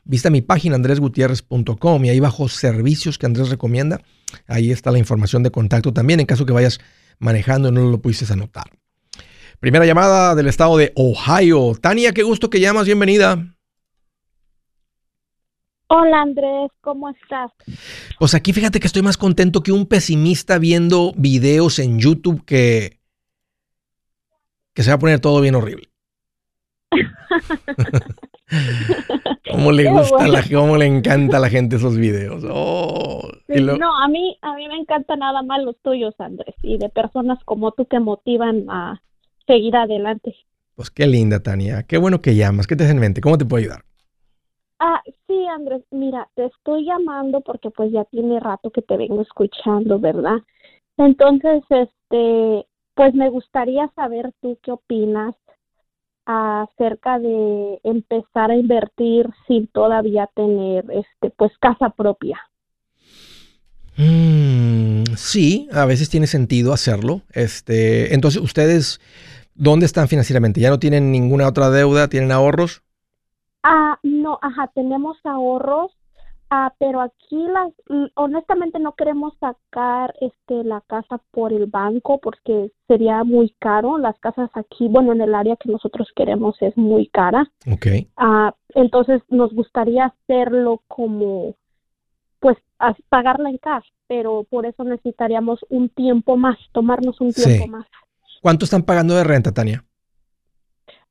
Vista 0.03 0.29
mi 0.29 0.41
página 0.41 0.75
andresgutierrez.com 0.75 2.05
y 2.05 2.09
ahí 2.09 2.19
bajo 2.19 2.49
servicios 2.49 3.17
que 3.17 3.25
Andrés 3.25 3.49
recomienda. 3.49 4.01
Ahí 4.47 4.71
está 4.71 4.91
la 4.91 4.99
información 4.99 5.43
de 5.43 5.51
contacto 5.51 5.93
también 5.93 6.19
en 6.19 6.25
caso 6.25 6.45
que 6.45 6.51
vayas 6.51 6.81
manejando 7.19 7.69
y 7.69 7.71
no 7.71 7.89
lo 7.89 8.01
pudieses 8.01 8.31
anotar. 8.31 8.65
Primera 9.63 9.85
llamada 9.85 10.35
del 10.35 10.47
estado 10.47 10.75
de 10.75 10.91
Ohio. 10.93 11.71
Tania, 11.81 12.11
qué 12.11 12.21
gusto 12.21 12.49
que 12.49 12.59
llamas, 12.59 12.85
bienvenida. 12.85 13.37
Hola 15.87 16.21
Andrés, 16.21 16.69
¿cómo 16.81 17.09
estás? 17.09 17.49
Pues 18.19 18.35
aquí 18.35 18.51
fíjate 18.51 18.81
que 18.81 18.87
estoy 18.87 19.03
más 19.03 19.15
contento 19.15 19.63
que 19.63 19.71
un 19.71 19.85
pesimista 19.85 20.59
viendo 20.59 21.13
videos 21.15 21.79
en 21.79 21.97
YouTube 21.97 22.43
que, 22.43 22.99
que 24.73 24.83
se 24.83 24.91
va 24.91 24.95
a 24.95 24.99
poner 24.99 25.21
todo 25.21 25.39
bien 25.39 25.55
horrible. 25.55 25.87
¿Cómo 29.49 29.71
le 29.71 29.89
gusta, 29.89 30.27
la, 30.27 30.43
cómo 30.43 30.75
le 30.75 30.87
encanta 30.87 31.37
a 31.37 31.39
la 31.39 31.49
gente 31.49 31.77
esos 31.77 31.95
videos? 31.95 32.43
Oh, 32.49 33.29
no, 33.47 33.97
a 33.97 34.09
mí, 34.09 34.37
a 34.41 34.55
mí 34.55 34.67
me 34.67 34.75
encantan 34.75 35.19
nada 35.19 35.41
más 35.41 35.63
los 35.63 35.79
tuyos, 35.81 36.13
Andrés, 36.19 36.53
y 36.63 36.77
de 36.77 36.89
personas 36.89 37.41
como 37.45 37.71
tú 37.71 37.85
que 37.85 38.01
motivan 38.01 38.69
a, 38.69 39.01
seguir 39.47 39.75
adelante. 39.75 40.35
Pues 40.75 40.89
qué 40.89 41.05
linda, 41.07 41.41
Tania. 41.41 41.83
Qué 41.83 41.97
bueno 41.97 42.21
que 42.21 42.35
llamas. 42.35 42.67
¿Qué 42.67 42.75
te 42.75 42.89
en 42.89 42.99
mente? 42.99 43.21
¿Cómo 43.21 43.37
te 43.37 43.45
puedo 43.45 43.61
ayudar? 43.61 43.83
Ah, 44.79 45.01
sí, 45.27 45.45
Andrés. 45.47 45.83
Mira, 45.91 46.27
te 46.35 46.45
estoy 46.45 46.85
llamando 46.85 47.41
porque 47.41 47.69
pues 47.69 47.91
ya 47.91 48.03
tiene 48.05 48.39
rato 48.39 48.71
que 48.71 48.81
te 48.81 48.97
vengo 48.97 49.21
escuchando, 49.21 49.99
¿verdad? 49.99 50.37
Entonces, 50.97 51.63
este, 51.69 52.67
pues 52.95 53.13
me 53.13 53.29
gustaría 53.29 53.87
saber 53.95 54.33
tú 54.41 54.57
qué 54.61 54.71
opinas 54.71 55.35
acerca 56.25 57.19
de 57.19 57.79
empezar 57.83 58.51
a 58.51 58.55
invertir 58.55 59.29
sin 59.47 59.67
todavía 59.67 60.29
tener, 60.33 60.85
este, 60.91 61.29
pues 61.31 61.51
casa 61.59 61.89
propia. 61.89 62.39
Mm, 63.97 64.52
sí, 65.17 65.67
a 65.71 65.85
veces 65.85 66.09
tiene 66.09 66.27
sentido 66.27 66.73
hacerlo. 66.73 67.21
Este, 67.31 68.13
entonces, 68.13 68.41
ustedes, 68.41 68.99
¿dónde 69.55 69.85
están 69.85 70.07
financieramente? 70.07 70.59
¿Ya 70.59 70.69
no 70.69 70.79
tienen 70.79 71.11
ninguna 71.11 71.47
otra 71.47 71.69
deuda? 71.69 72.07
¿Tienen 72.07 72.31
ahorros? 72.31 72.83
Ah, 73.63 73.97
no, 74.03 74.39
ajá, 74.41 74.69
tenemos 74.75 75.17
ahorros, 75.23 75.91
ah, 76.49 76.73
pero 76.79 76.99
aquí 76.99 77.47
las, 77.47 77.71
honestamente 78.15 78.77
no 78.77 78.93
queremos 78.93 79.33
sacar 79.39 80.13
este 80.19 80.65
la 80.65 80.81
casa 80.81 81.21
por 81.31 81.53
el 81.53 81.67
banco 81.67 82.19
porque 82.21 82.71
sería 82.87 83.23
muy 83.23 83.55
caro. 83.59 83.97
Las 83.97 84.19
casas 84.19 84.49
aquí, 84.53 84.89
bueno, 84.89 85.13
en 85.13 85.21
el 85.21 85.33
área 85.33 85.55
que 85.55 85.71
nosotros 85.71 86.09
queremos 86.13 86.57
es 86.61 86.75
muy 86.75 87.07
cara. 87.07 87.49
Ok. 87.71 87.87
Ah, 88.17 88.53
entonces 88.75 89.21
nos 89.29 89.53
gustaría 89.53 90.07
hacerlo 90.07 90.81
como 90.87 91.55
pagarla 93.09 93.49
en 93.49 93.57
cash, 93.57 93.85
pero 94.07 94.45
por 94.49 94.65
eso 94.65 94.83
necesitaríamos 94.83 95.59
un 95.69 95.89
tiempo 95.89 96.37
más, 96.37 96.57
tomarnos 96.71 97.19
un 97.21 97.31
tiempo 97.31 97.67
más. 97.67 97.85
¿Cuánto 98.41 98.65
están 98.65 98.83
pagando 98.83 99.15
de 99.15 99.23
renta, 99.23 99.51
Tania? 99.51 99.83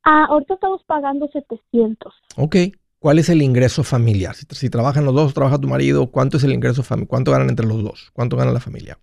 Ah, 0.04 0.26
ahorita 0.28 0.54
estamos 0.54 0.82
pagando 0.84 1.28
700. 1.28 2.12
Ok. 2.36 2.56
¿Cuál 2.98 3.18
es 3.18 3.28
el 3.28 3.42
ingreso 3.42 3.82
familiar? 3.82 4.34
Si, 4.34 4.70
trabajan 4.70 5.04
los 5.04 5.14
dos, 5.14 5.34
trabaja 5.34 5.58
tu 5.58 5.66
marido, 5.66 6.12
¿cuánto 6.12 6.36
es 6.36 6.44
el 6.44 6.52
ingreso 6.52 6.84
familiar? 6.84 7.08
¿Cuánto 7.08 7.32
ganan 7.32 7.48
entre 7.48 7.66
los 7.66 7.82
dos? 7.82 8.10
¿Cuánto 8.12 8.36
gana 8.36 8.52
la 8.52 8.60
familia? 8.60 8.98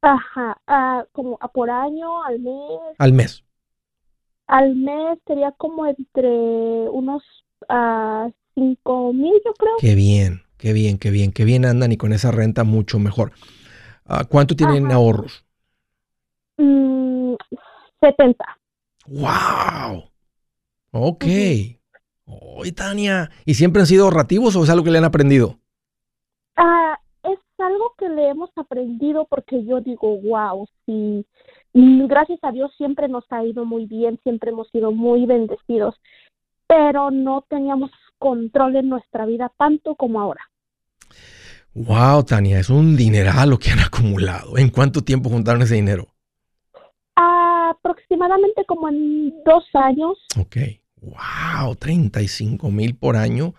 Ajá, 0.00 0.56
ah, 0.66 1.04
como 1.12 1.36
a 1.40 1.48
por 1.48 1.68
año, 1.68 2.24
al 2.24 2.40
mes. 2.40 2.80
Al 2.98 3.12
mes. 3.12 3.44
Al 4.46 4.76
mes 4.76 5.18
sería 5.26 5.52
como 5.52 5.86
entre 5.86 6.28
unos 6.28 7.22
uh, 7.68 8.30
cinco 8.54 9.12
mil, 9.12 9.34
yo 9.44 9.52
creo. 9.54 9.74
Qué 9.78 9.94
bien. 9.94 10.42
Qué 10.62 10.72
bien, 10.72 10.96
qué 10.96 11.10
bien, 11.10 11.32
qué 11.32 11.44
bien 11.44 11.64
andan 11.64 11.90
y 11.90 11.96
con 11.96 12.12
esa 12.12 12.30
renta 12.30 12.62
mucho 12.62 13.00
mejor. 13.00 13.32
Ah, 14.06 14.24
¿Cuánto 14.28 14.54
tienen 14.54 14.92
ahorros? 14.92 15.44
Mm, 16.56 17.34
70. 18.00 18.44
¡Wow! 19.08 20.04
Ok. 20.92 21.24
Oye, 22.26 22.70
Tania, 22.76 23.28
¿y 23.44 23.54
siempre 23.54 23.80
han 23.80 23.88
sido 23.88 24.04
ahorrativos 24.04 24.54
o 24.54 24.62
es 24.62 24.70
algo 24.70 24.84
que 24.84 24.92
le 24.92 24.98
han 24.98 25.04
aprendido? 25.04 25.58
Ah, 26.54 26.96
es 27.24 27.40
algo 27.58 27.94
que 27.98 28.08
le 28.08 28.28
hemos 28.28 28.50
aprendido 28.54 29.26
porque 29.28 29.64
yo 29.64 29.80
digo, 29.80 30.16
wow, 30.20 30.68
sí, 30.86 31.26
gracias 31.74 32.38
a 32.42 32.52
Dios 32.52 32.70
siempre 32.76 33.08
nos 33.08 33.24
ha 33.30 33.44
ido 33.44 33.64
muy 33.64 33.86
bien, 33.86 34.20
siempre 34.22 34.52
hemos 34.52 34.68
sido 34.68 34.92
muy 34.92 35.26
bendecidos, 35.26 35.96
pero 36.68 37.10
no 37.10 37.44
teníamos 37.48 37.90
control 38.20 38.76
en 38.76 38.90
nuestra 38.90 39.26
vida 39.26 39.52
tanto 39.58 39.96
como 39.96 40.20
ahora. 40.20 40.51
Wow, 41.74 42.24
Tania, 42.24 42.58
es 42.58 42.70
un 42.70 42.96
dineral 42.96 43.50
lo 43.50 43.58
que 43.58 43.70
han 43.70 43.78
acumulado. 43.86 44.58
¿En 44.58 44.68
cuánto 44.68 45.02
tiempo 45.02 45.30
juntaron 45.30 45.62
ese 45.62 45.74
dinero? 45.74 46.08
aproximadamente 47.72 48.64
como 48.66 48.88
en 48.88 49.32
dos 49.44 49.64
años. 49.74 50.18
Ok. 50.38 50.56
Wow, 51.00 51.74
35 51.76 52.70
mil 52.70 52.94
por 52.94 53.16
año. 53.16 53.54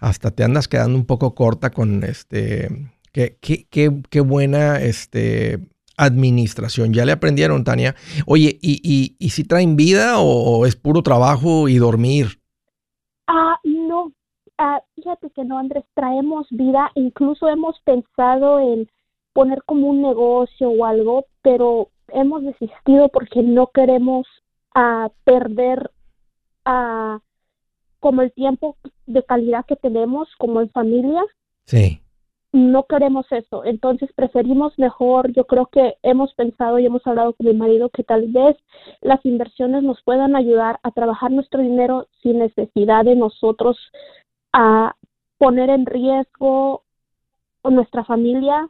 Hasta 0.00 0.32
te 0.32 0.42
andas 0.42 0.66
quedando 0.66 0.98
un 0.98 1.06
poco 1.06 1.34
corta 1.34 1.70
con 1.70 2.02
este. 2.02 2.90
Qué, 3.12 3.36
qué, 3.40 3.66
qué, 3.70 3.92
qué 4.10 4.20
buena 4.20 4.80
este, 4.80 5.60
administración. 5.96 6.92
Ya 6.92 7.04
le 7.04 7.12
aprendieron, 7.12 7.62
Tania. 7.62 7.94
Oye, 8.26 8.58
¿y, 8.60 8.80
y, 8.82 9.16
y 9.18 9.30
si 9.30 9.44
traen 9.44 9.76
vida 9.76 10.18
o, 10.18 10.66
es 10.66 10.74
puro 10.74 11.02
trabajo 11.02 11.68
y 11.68 11.76
dormir? 11.76 12.40
Ah, 13.28 13.56
Ah, 14.58 14.82
fíjate 14.94 15.30
que 15.30 15.44
no, 15.44 15.58
Andrés, 15.58 15.84
traemos 15.94 16.46
vida. 16.50 16.90
Incluso 16.94 17.48
hemos 17.48 17.80
pensado 17.80 18.60
en 18.60 18.88
poner 19.32 19.62
como 19.64 19.88
un 19.88 20.02
negocio 20.02 20.70
o 20.70 20.84
algo, 20.84 21.26
pero 21.42 21.88
hemos 22.08 22.42
desistido 22.42 23.08
porque 23.08 23.42
no 23.42 23.68
queremos 23.68 24.26
a 24.74 25.04
ah, 25.04 25.12
perder 25.24 25.90
a 26.64 27.14
ah, 27.14 27.20
como 28.02 28.22
el 28.22 28.32
tiempo 28.32 28.76
de 29.06 29.22
calidad 29.22 29.64
que 29.66 29.76
tenemos 29.76 30.28
como 30.36 30.60
en 30.60 30.70
familia. 30.70 31.22
Sí. 31.64 32.00
No 32.52 32.84
queremos 32.84 33.24
eso, 33.30 33.64
entonces 33.64 34.10
preferimos 34.14 34.78
mejor, 34.78 35.32
yo 35.32 35.46
creo 35.46 35.66
que 35.66 35.94
hemos 36.02 36.34
pensado 36.34 36.78
y 36.78 36.84
hemos 36.84 37.06
hablado 37.06 37.32
con 37.32 37.46
mi 37.46 37.54
marido 37.54 37.88
que 37.88 38.04
tal 38.04 38.26
vez 38.26 38.56
las 39.00 39.24
inversiones 39.24 39.82
nos 39.82 40.02
puedan 40.02 40.36
ayudar 40.36 40.78
a 40.82 40.90
trabajar 40.90 41.30
nuestro 41.30 41.62
dinero 41.62 42.08
sin 42.22 42.40
necesidad 42.40 43.06
de 43.06 43.16
nosotros 43.16 43.78
a 44.52 44.94
poner 45.38 45.70
en 45.70 45.86
riesgo 45.86 46.84
nuestra 47.64 48.04
familia 48.04 48.68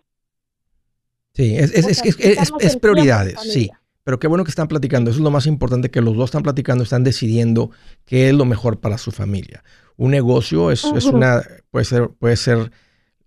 Sí, 1.35 1.57
es, 1.57 1.73
es, 1.73 2.05
es, 2.05 2.53
es 2.59 2.77
prioridades, 2.77 3.41
sí. 3.41 3.71
Pero 4.05 4.19
qué 4.19 4.27
bueno 4.27 4.45
que 4.45 4.51
están 4.51 4.69
platicando. 4.69 5.11
Eso 5.11 5.21
es 5.21 5.25
lo 5.25 5.31
más 5.31 5.47
importante, 5.47 5.91
que 5.91 6.01
los 6.01 6.17
dos 6.17 6.27
están 6.27 6.43
platicando, 6.43 6.85
están 6.85 7.05
decidiendo 7.05 7.71
qué 8.05 8.29
es 8.29 8.35
lo 8.35 8.45
mejor 8.45 8.81
para 8.81 8.99
su 8.99 9.13
familia. 9.13 9.63
Un 9.97 10.11
negocio 10.11 10.71
es, 10.71 10.85
una, 10.85 11.43
puede 11.71 11.85
ser, 11.85 12.09
puede 12.19 12.37
ser 12.37 12.73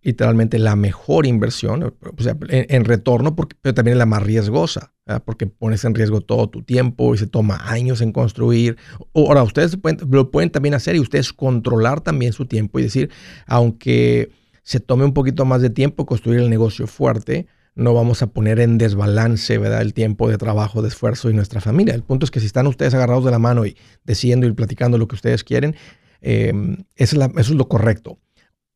literalmente 0.05 0.59
la 0.59 0.75
mejor 0.75 1.25
inversión, 1.25 1.95
en, 2.49 2.85
retorno, 2.85 3.35
porque, 3.35 3.55
pero 3.59 3.73
también 3.73 3.93
es 3.93 3.97
la 3.97 4.05
más 4.05 4.21
riesgosa, 4.21 4.93
porque 5.25 5.47
pones 5.47 5.83
en 5.83 5.95
riesgo 5.95 6.21
todo 6.21 6.47
tu 6.47 6.61
tiempo 6.61 7.15
y 7.15 7.17
se 7.17 7.25
toma 7.25 7.59
años 7.65 8.01
en 8.01 8.11
construir. 8.11 8.77
Ahora, 9.15 9.41
ustedes 9.41 9.79
lo 10.07 10.29
pueden 10.29 10.51
también 10.51 10.75
hacer 10.75 10.95
y 10.95 10.99
ustedes 10.99 11.33
controlar 11.33 12.01
también 12.01 12.33
su 12.33 12.45
tiempo 12.45 12.77
y 12.77 12.83
decir, 12.83 13.09
aunque 13.47 14.29
se 14.61 14.79
tome 14.79 15.05
un 15.05 15.13
poquito 15.13 15.43
más 15.43 15.63
de 15.63 15.71
tiempo 15.71 16.05
construir 16.05 16.39
el 16.39 16.51
negocio 16.51 16.85
fuerte, 16.85 17.47
no 17.73 17.95
vamos 17.95 18.21
a 18.21 18.27
poner 18.27 18.59
en 18.59 18.77
desbalance 18.77 19.57
¿verdad? 19.57 19.81
el 19.81 19.95
tiempo 19.95 20.29
de 20.29 20.37
trabajo, 20.37 20.83
de 20.83 20.89
esfuerzo 20.89 21.31
y 21.31 21.33
nuestra 21.33 21.61
familia. 21.61 21.95
El 21.95 22.03
punto 22.03 22.25
es 22.25 22.31
que 22.31 22.39
si 22.39 22.45
están 22.45 22.67
ustedes 22.67 22.93
agarrados 22.93 23.25
de 23.25 23.31
la 23.31 23.39
mano 23.39 23.65
y 23.65 23.75
decidiendo 24.03 24.45
y 24.45 24.51
platicando 24.51 24.99
lo 24.99 25.07
que 25.07 25.15
ustedes 25.15 25.43
quieren, 25.43 25.75
em, 26.21 26.85
eso, 26.95 27.17
es 27.37 27.49
lo 27.49 27.67
correcto. 27.67 28.19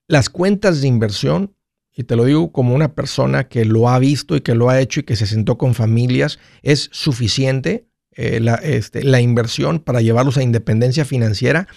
Las 0.10 0.32
cuentas 0.32 0.82
de 0.82 0.88
inversión, 0.88 1.54
y 1.96 2.04
te 2.04 2.16
lo 2.16 2.26
digo 2.26 2.52
como 2.52 2.74
una 2.74 2.96
persona 2.96 3.48
que 3.48 3.64
lo 3.64 3.90
ha 3.90 4.00
visto 4.00 4.36
y 4.36 4.42
que 4.42 4.56
lo 4.56 4.70
ha 4.70 4.82
hecho 4.82 5.02
y 5.02 5.04
que 5.04 5.16
se 5.16 5.28
sentó 5.28 5.60
con 5.60 5.76
familias, 5.76 6.40
es 6.64 6.90
suficiente 6.92 7.88
eh, 8.14 8.40
la, 8.40 8.56
este, 8.56 9.04
la 9.04 9.22
inversión 9.22 9.78
para 9.78 10.02
llevarlos 10.02 10.38
a 10.38 10.42
independencia 10.42 11.06
financiera 11.06 11.68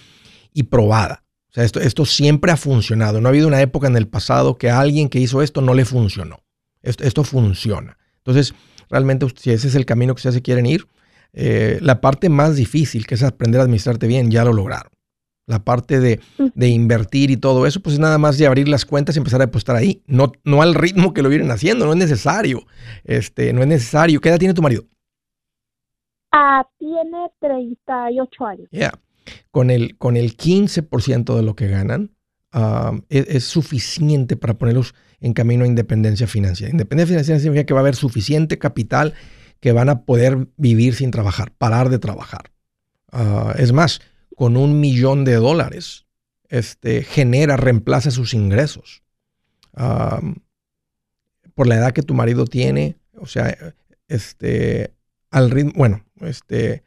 y 0.51 0.63
probada. 0.63 1.23
O 1.51 1.53
sea, 1.53 1.63
esto, 1.63 1.79
esto 1.79 2.05
siempre 2.05 2.51
ha 2.51 2.57
funcionado. 2.57 3.21
No 3.21 3.27
ha 3.27 3.29
habido 3.29 3.47
una 3.47 3.61
época 3.61 3.85
en 3.85 3.97
el 3.97 4.07
pasado 4.07 4.57
que 4.57 4.71
a 4.71 4.79
alguien 4.79 5.09
que 5.09 5.19
hizo 5.19 5.43
esto 5.43 5.61
no 5.61 5.75
le 5.75 5.85
funcionó. 5.85 6.43
Esto, 6.81 7.23
funciona. 7.23 7.99
Entonces, 8.17 8.55
realmente, 8.89 9.27
si 9.35 9.51
ese 9.51 9.67
es 9.67 9.75
el 9.75 9.85
camino 9.85 10.15
que 10.15 10.21
ustedes 10.21 10.41
quieren 10.41 10.65
ir, 10.65 10.87
eh, 11.33 11.77
la 11.81 12.01
parte 12.01 12.29
más 12.29 12.55
difícil, 12.55 13.05
que 13.05 13.13
es 13.13 13.21
aprender 13.21 13.61
a 13.61 13.65
administrarte 13.65 14.07
bien, 14.07 14.31
ya 14.31 14.43
lo 14.43 14.53
lograron. 14.53 14.92
La 15.45 15.63
parte 15.63 15.99
de, 15.99 16.19
invertir 16.55 17.29
y 17.29 17.37
todo 17.37 17.67
eso, 17.67 17.81
pues 17.81 17.95
es 17.95 17.99
nada 17.99 18.17
más 18.17 18.37
de 18.37 18.47
abrir 18.47 18.69
las 18.69 18.85
cuentas 18.85 19.15
y 19.15 19.19
empezar 19.19 19.41
a 19.41 19.45
apostar 19.45 19.75
ahí. 19.75 20.01
No, 20.07 20.31
no 20.45 20.61
al 20.61 20.73
ritmo 20.73 21.13
que 21.13 21.21
lo 21.21 21.29
vienen 21.29 21.51
haciendo, 21.51 21.85
no 21.85 21.91
es 21.91 21.97
necesario. 21.97 22.61
Este, 23.03 23.51
no 23.51 23.61
es 23.61 23.67
necesario. 23.67 24.21
¿Qué 24.21 24.29
edad 24.29 24.39
tiene 24.39 24.53
tu 24.53 24.61
marido? 24.61 24.85
Ah, 26.31 26.65
tiene 26.79 27.29
38 27.41 28.45
años. 28.45 28.67
Ya. 28.71 28.93
Con 29.51 29.69
el, 29.69 29.97
con 29.97 30.15
el 30.15 30.37
15% 30.37 31.35
de 31.35 31.43
lo 31.43 31.55
que 31.55 31.67
ganan, 31.67 32.11
es, 33.09 33.27
es, 33.27 33.43
suficiente 33.45 34.37
para 34.37 34.57
ponerlos 34.57 34.93
en 35.19 35.33
camino 35.33 35.63
a 35.63 35.67
independencia 35.67 36.27
financiera. 36.27 36.71
Independencia 36.71 37.13
financiera 37.13 37.39
significa 37.39 37.65
que 37.65 37.73
va 37.73 37.79
a 37.79 37.81
haber 37.81 37.95
suficiente 37.95 38.59
capital 38.59 39.13
que 39.59 39.71
van 39.71 39.89
a 39.89 40.03
poder 40.03 40.49
vivir 40.57 40.93
sin 40.93 41.09
trabajar, 41.09 41.51
parar 41.57 41.89
de 41.89 41.97
trabajar. 41.97 42.51
Ah, 43.11 43.55
es 43.57 43.71
más, 43.71 44.01
con 44.35 44.57
un 44.57 44.79
millón 44.79 45.25
de 45.25 45.35
dólares, 45.35 46.05
este, 46.49 47.03
genera, 47.03 47.57
reemplaza 47.57 48.11
sus 48.11 48.33
ingresos. 48.33 49.03
por 51.55 51.67
la 51.67 51.75
edad 51.75 51.93
que 51.93 52.01
tu 52.01 52.13
marido 52.13 52.45
tiene, 52.45 52.97
o 53.19 53.27
sea, 53.27 53.55
este, 54.07 54.93
al 55.29 55.51
ritmo, 55.51 55.73
bueno, 55.75 56.03
este, 56.21 56.83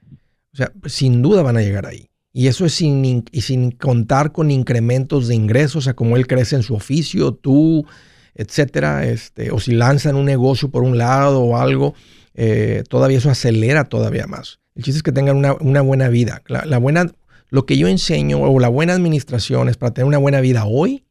o 0.53 0.57
sea, 0.57 0.73
sin 0.87 1.23
duda 1.23 1.43
van 1.43 1.57
a 1.57 1.63
llegar 1.63 1.87
ahí. 1.87 2.11
Y 2.33 2.49
eso 2.49 2.67
es 2.67 2.75
sin, 2.75 3.25
y 3.33 3.41
sin 3.41 3.71
contar 3.71 4.33
con 4.33 4.51
incrementos 4.51 5.27
de 5.29 5.35
ingresos, 5.35 5.77
o 5.77 5.81
sea, 5.81 5.95
como 5.95 6.17
él 6.17 6.27
crece 6.27 6.57
en 6.57 6.63
su 6.63 6.75
oficio, 6.75 7.33
tú, 7.33 7.87
etcétera, 8.35 9.07
este, 9.07 9.51
o 9.51 9.59
si 9.59 9.73
lanzan 9.73 10.17
un 10.17 10.27
negocio 10.27 10.71
por 10.71 10.83
un 10.83 10.99
lado 10.99 11.41
o 11.41 11.57
algo, 11.57 11.95
eh, 12.35 12.85
todavía 12.89 13.19
eso 13.19 13.31
acelera 13.31 13.85
todavía 13.85 14.27
más. 14.27 14.61
El 14.75 14.85
chiste 14.85 14.99
es 14.99 15.03
que 15.03 15.13
tengan 15.13 15.37
una, 15.37 15.81
buena 15.81 16.09
vida. 16.09 16.43
La, 16.47 16.77
buena, 16.77 17.11
lo 17.49 17.67
que 17.67 17.79
yo 17.79 17.89
enseño 17.89 18.41
o 18.41 18.59
la 18.61 18.69
buena 18.69 18.95
administración 18.95 19.69
es 19.69 19.77
para 19.77 19.93
tener 19.95 20.07
una 20.07 20.19
buena 20.19 20.41
vida 20.41 20.65
hoy 20.67 21.05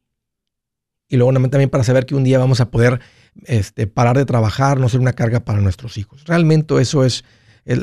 y 1.08 1.16
luego 1.16 1.32
también 1.32 1.70
para 1.70 1.84
saber 1.84 2.06
que 2.06 2.14
un 2.14 2.24
día 2.24 2.38
vamos 2.38 2.60
a 2.60 2.70
poder 2.70 3.00
este, 3.44 3.86
parar 3.86 4.16
de 4.16 4.24
trabajar, 4.24 4.78
no 4.80 4.88
ser 4.88 5.00
una 5.00 5.12
carga 5.12 5.40
para 5.40 5.60
nuestros 5.60 5.98
hijos. 5.98 6.24
Realmente 6.24 6.80
eso 6.80 7.04
es, 7.04 7.24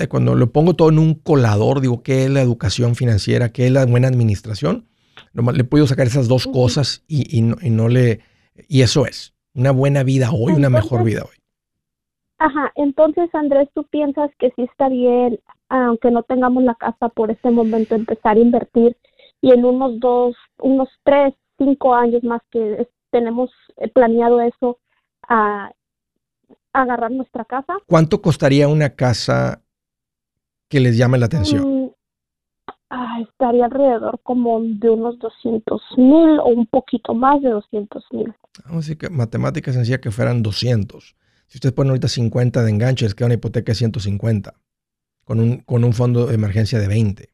cuando 0.09 0.35
lo 0.35 0.51
pongo 0.51 0.75
todo 0.75 0.89
en 0.89 0.99
un 0.99 1.15
colador, 1.15 1.81
digo, 1.81 2.03
¿qué 2.03 2.25
es 2.25 2.29
la 2.29 2.41
educación 2.41 2.95
financiera? 2.95 3.49
¿Qué 3.49 3.67
es 3.67 3.71
la 3.71 3.85
buena 3.85 4.07
administración? 4.07 4.87
Le 5.33 5.63
puedo 5.63 5.87
sacar 5.87 6.07
esas 6.07 6.27
dos 6.27 6.47
cosas 6.47 7.03
y, 7.07 7.41
no, 7.41 7.55
y 7.61 7.69
no 7.69 7.87
le... 7.87 8.19
Y 8.67 8.81
eso 8.81 9.05
es 9.05 9.33
una 9.53 9.71
buena 9.71 10.03
vida 10.03 10.31
hoy, 10.31 10.53
una 10.53 10.69
mejor 10.69 11.03
vida 11.03 11.23
hoy. 11.23 11.37
Ajá, 12.39 12.71
entonces 12.75 13.29
Andrés, 13.33 13.69
¿tú 13.73 13.85
piensas 13.85 14.29
que 14.37 14.51
sí 14.55 14.63
está 14.63 14.89
bien, 14.89 15.39
aunque 15.69 16.11
no 16.11 16.23
tengamos 16.23 16.63
la 16.63 16.75
casa 16.75 17.09
por 17.09 17.31
este 17.31 17.49
momento, 17.49 17.95
empezar 17.95 18.37
a 18.37 18.41
invertir 18.41 18.97
y 19.41 19.51
en 19.51 19.65
unos 19.65 19.99
dos, 19.99 20.35
unos 20.59 20.89
tres, 21.03 21.33
cinco 21.57 21.93
años 21.93 22.23
más 22.23 22.41
que 22.51 22.87
tenemos 23.11 23.51
planeado 23.93 24.41
eso, 24.41 24.79
a 25.27 25.71
agarrar 26.73 27.11
nuestra 27.11 27.45
casa? 27.45 27.73
¿Cuánto 27.85 28.21
costaría 28.21 28.67
una 28.67 28.89
casa 28.95 29.61
que 30.69 30.79
les 30.79 30.97
llame 30.97 31.17
la 31.17 31.27
atención? 31.27 31.85
Mm, 31.85 31.89
ah, 32.89 33.19
estaría 33.21 33.65
alrededor 33.65 34.19
como 34.23 34.59
de 34.61 34.89
unos 34.89 35.19
200 35.19 35.81
mil 35.97 36.39
o 36.39 36.47
un 36.47 36.65
poquito 36.65 37.13
más 37.13 37.41
de 37.41 37.49
200 37.49 38.03
mil. 38.11 38.33
Vamos 38.65 38.71
a 38.71 38.77
decir 38.77 38.97
que 38.97 39.09
matemática 39.09 39.71
sencilla 39.71 40.01
que 40.01 40.11
fueran 40.11 40.43
200. 40.43 41.15
Si 41.47 41.57
ustedes 41.57 41.73
ponen 41.73 41.91
ahorita 41.91 42.07
50 42.07 42.63
de 42.63 42.69
enganche, 42.69 43.05
les 43.05 43.13
queda 43.13 43.27
una 43.27 43.35
hipoteca 43.35 43.71
de 43.71 43.75
150, 43.75 44.55
con 45.23 45.39
un, 45.39 45.57
con 45.59 45.83
un 45.83 45.93
fondo 45.93 46.27
de 46.27 46.35
emergencia 46.35 46.79
de 46.79 46.87
20. 46.87 47.29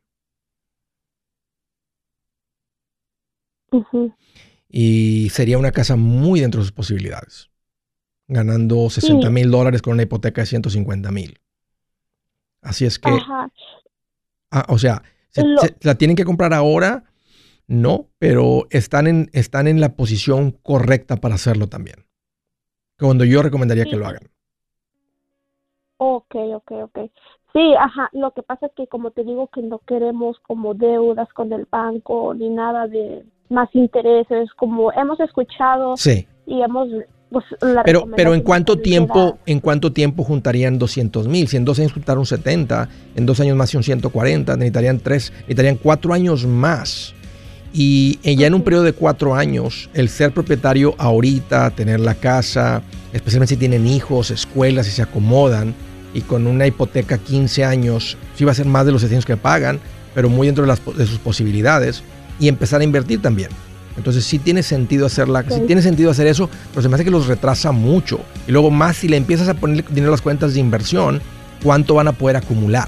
Y 4.70 5.30
sería 5.32 5.58
una 5.58 5.72
casa 5.72 5.96
muy 5.96 6.40
dentro 6.40 6.60
de 6.60 6.66
sus 6.66 6.72
posibilidades, 6.72 7.50
ganando 8.28 8.90
60 8.90 9.30
mil 9.30 9.50
dólares 9.52 9.82
con 9.82 9.94
una 9.94 10.04
hipoteca 10.04 10.42
de 10.42 10.48
150 10.48 11.12
mil. 11.12 11.40
Así 12.62 12.86
es 12.86 13.00
que, 13.00 13.10
ah, 14.52 14.66
o 14.68 14.78
sea, 14.78 15.04
la 15.82 15.96
tienen 15.96 16.16
que 16.16 16.26
comprar 16.26 16.54
ahora 16.54 17.06
no, 17.70 18.08
pero 18.18 18.66
están 18.72 19.06
en, 19.06 19.30
están 19.32 19.68
en 19.68 19.80
la 19.80 19.96
posición 19.96 20.52
correcta 20.52 21.18
para 21.18 21.36
hacerlo 21.36 21.68
también. 21.68 22.08
Cuando 22.98 23.26
yo 23.26 23.44
recomendaría 23.44 23.86
que 23.86 23.96
lo 23.96 24.08
hagan. 24.08 24.32
Ok, 25.98 26.34
ok, 26.34 26.72
ok. 26.72 26.98
Sí, 27.54 27.74
ajá, 27.80 28.10
lo 28.14 28.32
que 28.32 28.44
pasa 28.44 28.68
es 28.68 28.72
que 28.76 28.88
como 28.88 29.12
te 29.12 29.24
digo 29.24 29.48
que 29.48 29.62
no 29.62 29.80
queremos 29.80 30.38
como 30.46 30.74
deudas 30.76 31.28
con 31.34 31.52
el 31.52 31.66
banco 31.70 32.34
ni 32.36 32.50
nada 32.50 32.88
de 32.88 33.24
más 33.50 33.70
intereses, 33.74 34.50
como 34.54 34.92
hemos 34.92 35.20
escuchado 35.20 35.98
Sí. 35.98 36.28
y 36.46 36.62
hemos 36.62 36.88
pues, 37.32 37.46
la 37.62 37.84
Pero, 37.84 38.08
pero 38.16 38.34
¿en 38.34 38.42
cuánto 38.42 38.78
tiempo, 38.78 39.38
en 39.46 39.60
cuánto 39.60 39.92
tiempo 39.92 40.24
juntarían 40.24 40.80
200 40.80 41.28
mil? 41.28 41.48
Si 41.48 41.58
en 41.58 41.66
dos 41.66 41.80
años 41.80 41.94
juntaron 41.94 42.26
70, 42.26 42.90
en 43.16 43.26
dos 43.26 43.40
años 43.40 43.56
más 43.56 43.70
son 43.70 43.84
140, 43.84 44.56
necesitarían 44.56 45.00
tres, 45.00 45.32
necesitarían 45.32 45.78
cuatro 45.78 46.14
años 46.14 46.46
más. 46.46 47.14
Y 47.72 48.20
eh, 48.24 48.36
ya 48.36 48.48
en 48.48 48.56
un 48.56 48.64
periodo 48.64 48.84
de 48.84 48.94
cuatro 48.94 49.36
años, 49.36 49.92
el 49.94 50.10
ser 50.10 50.34
propietario 50.34 50.96
ahorita, 50.98 51.70
tener 51.72 52.00
la 52.00 52.16
casa, 52.16 52.82
especialmente 53.14 53.54
si 53.54 53.60
tienen 53.60 53.86
hijos, 53.86 54.32
escuelas 54.32 54.88
y 54.88 54.92
se 54.92 55.04
acomodan, 55.04 55.76
y 56.14 56.22
con 56.22 56.48
una 56.48 56.66
hipoteca 56.68 57.18
15 57.18 57.64
años, 57.66 58.18
sí 58.36 58.46
va 58.46 58.52
a 58.52 58.56
ser 58.56 58.66
más 58.66 58.86
de 58.86 58.92
los 58.92 59.02
700 59.02 59.26
que 59.26 59.38
pagan, 59.38 59.80
pero 60.16 60.30
muy 60.30 60.48
dentro 60.48 60.64
de, 60.64 60.68
las, 60.68 60.82
de 60.98 61.06
sus 61.06 61.20
posibilidades, 61.20 62.04
y 62.40 62.48
empezar 62.48 62.82
a 62.82 62.84
invertir 62.84 63.22
también. 63.22 63.50
Entonces 63.98 64.24
sí 64.24 64.40
tiene 64.40 64.64
sentido 64.64 65.06
hacerla, 65.06 65.44
sí 65.48 65.56
Ok. 65.60 65.68
tiene 65.68 65.82
sentido 65.82 66.10
hacer 66.10 66.28
eso, 66.28 66.50
pero 66.72 66.82
se 66.82 66.90
me 66.90 66.96
hace 66.96 67.04
que 67.04 67.12
los 67.12 67.28
retrasa 67.28 67.72
mucho. 67.72 68.22
Y 68.48 68.52
luego 68.52 68.72
más 68.72 68.98
si 68.98 69.08
le 69.10 69.18
empiezas 69.18 69.50
a 69.50 69.54
poner 69.56 69.84
dinero 69.90 70.08
a 70.08 70.12
las 70.12 70.22
cuentas 70.22 70.54
de 70.54 70.60
inversión, 70.62 71.22
¿cuánto 71.62 71.96
van 71.96 72.08
a 72.08 72.14
poder 72.14 72.38
acumular? 72.38 72.88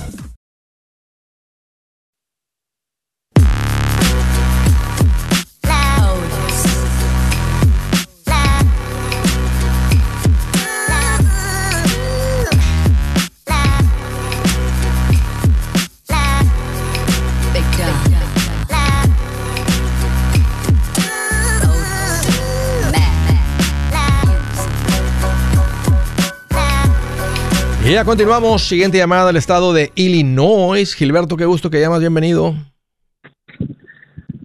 Y 27.91 27.93
ya 27.93 28.05
continuamos. 28.05 28.69
Siguiente 28.69 28.97
llamada 28.97 29.27
del 29.27 29.35
estado 29.35 29.73
de 29.73 29.91
Illinois. 29.95 30.95
Gilberto, 30.95 31.35
qué 31.35 31.43
gusto 31.43 31.69
que 31.69 31.81
llamas. 31.81 31.99
Bienvenido. 31.99 32.53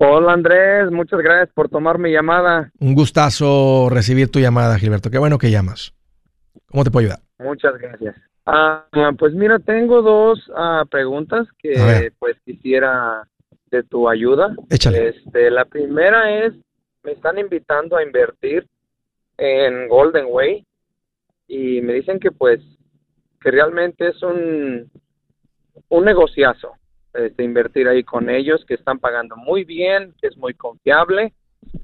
Hola 0.00 0.32
Andrés, 0.32 0.90
muchas 0.90 1.20
gracias 1.20 1.54
por 1.54 1.68
tomar 1.68 1.96
mi 1.96 2.10
llamada. 2.10 2.72
Un 2.80 2.96
gustazo 2.96 3.88
recibir 3.88 4.32
tu 4.32 4.40
llamada, 4.40 4.76
Gilberto. 4.80 5.12
Qué 5.12 5.18
bueno 5.18 5.38
que 5.38 5.52
llamas. 5.52 5.94
¿Cómo 6.72 6.82
te 6.82 6.90
puedo 6.90 7.06
ayudar? 7.06 7.20
Muchas 7.38 7.78
gracias. 7.78 8.16
Ah, 8.46 8.84
pues 9.16 9.32
mira, 9.32 9.60
tengo 9.60 10.02
dos 10.02 10.50
ah, 10.56 10.82
preguntas 10.90 11.46
que 11.60 12.10
pues 12.18 12.36
quisiera 12.44 13.28
de 13.70 13.84
tu 13.84 14.08
ayuda. 14.08 14.56
Échale. 14.70 15.10
Este, 15.10 15.52
la 15.52 15.66
primera 15.66 16.44
es, 16.44 16.52
me 17.04 17.12
están 17.12 17.38
invitando 17.38 17.96
a 17.96 18.02
invertir 18.02 18.66
en 19.38 19.86
Golden 19.86 20.26
Way 20.30 20.66
y 21.46 21.80
me 21.82 21.92
dicen 21.92 22.18
que 22.18 22.32
pues 22.32 22.58
que 23.46 23.52
realmente 23.52 24.08
es 24.08 24.20
un 24.24 24.90
un 25.88 26.04
negociazo 26.04 26.72
este, 27.14 27.44
invertir 27.44 27.86
ahí 27.86 28.02
con 28.02 28.28
ellos, 28.28 28.64
que 28.66 28.74
están 28.74 28.98
pagando 28.98 29.36
muy 29.36 29.62
bien, 29.62 30.12
que 30.20 30.26
es 30.26 30.36
muy 30.36 30.52
confiable, 30.54 31.32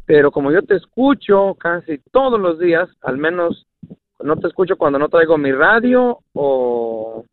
pero 0.05 0.33
como 0.33 0.51
yo 0.51 0.63
te 0.63 0.75
escucho 0.75 1.55
casi 1.55 1.99
todos 2.11 2.41
los 2.41 2.59
días, 2.59 2.89
al 3.03 3.17
menos 3.17 3.65
no 4.21 4.37
te 4.39 4.49
escucho 4.49 4.77
cuando 4.77 4.99
no 4.99 5.09
traigo 5.09 5.39
mi 5.39 5.53
radio 5.53 6.19
o, 6.33 7.25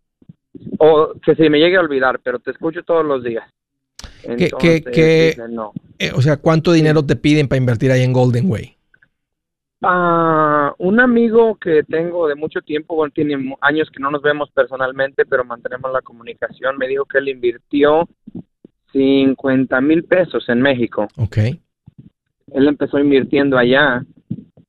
o 0.77 1.13
que 1.25 1.33
se 1.33 1.49
me 1.49 1.57
llegue 1.57 1.77
a 1.77 1.81
olvidar, 1.81 2.19
pero 2.23 2.37
te 2.37 2.51
escucho 2.51 2.83
todos 2.83 3.03
los 3.03 3.23
días. 3.23 3.49
¿Qué- 4.21 4.33
Entonces, 4.45 4.83
qué- 4.93 5.35
no. 5.49 5.71
Eh, 5.97 6.11
o 6.13 6.21
sea, 6.21 6.37
¿cuánto 6.37 6.71
dinero 6.71 7.03
te 7.03 7.15
piden 7.15 7.47
para 7.47 7.57
invertir 7.57 7.91
ahí 7.91 8.03
en 8.03 8.13
Golden 8.13 8.49
Way? 8.51 8.75
Ah, 9.81 10.73
un 10.77 10.99
amigo 10.99 11.55
que 11.55 11.83
tengo 11.83 12.27
de 12.27 12.35
mucho 12.35 12.61
tiempo, 12.61 12.95
bueno, 12.95 13.13
tiene 13.13 13.55
años 13.61 13.89
que 13.89 14.01
no 14.01 14.11
nos 14.11 14.21
vemos 14.21 14.49
personalmente, 14.51 15.25
pero 15.25 15.45
mantenemos 15.45 15.91
la 15.91 16.01
comunicación, 16.01 16.77
me 16.77 16.87
dijo 16.87 17.05
que 17.05 17.19
él 17.19 17.29
invirtió 17.29 18.07
50 18.91 19.79
mil 19.81 20.03
pesos 20.03 20.49
en 20.49 20.61
México. 20.61 21.07
Ok. 21.17 21.37
Él 22.51 22.67
empezó 22.67 22.99
invirtiendo 22.99 23.57
allá 23.57 24.03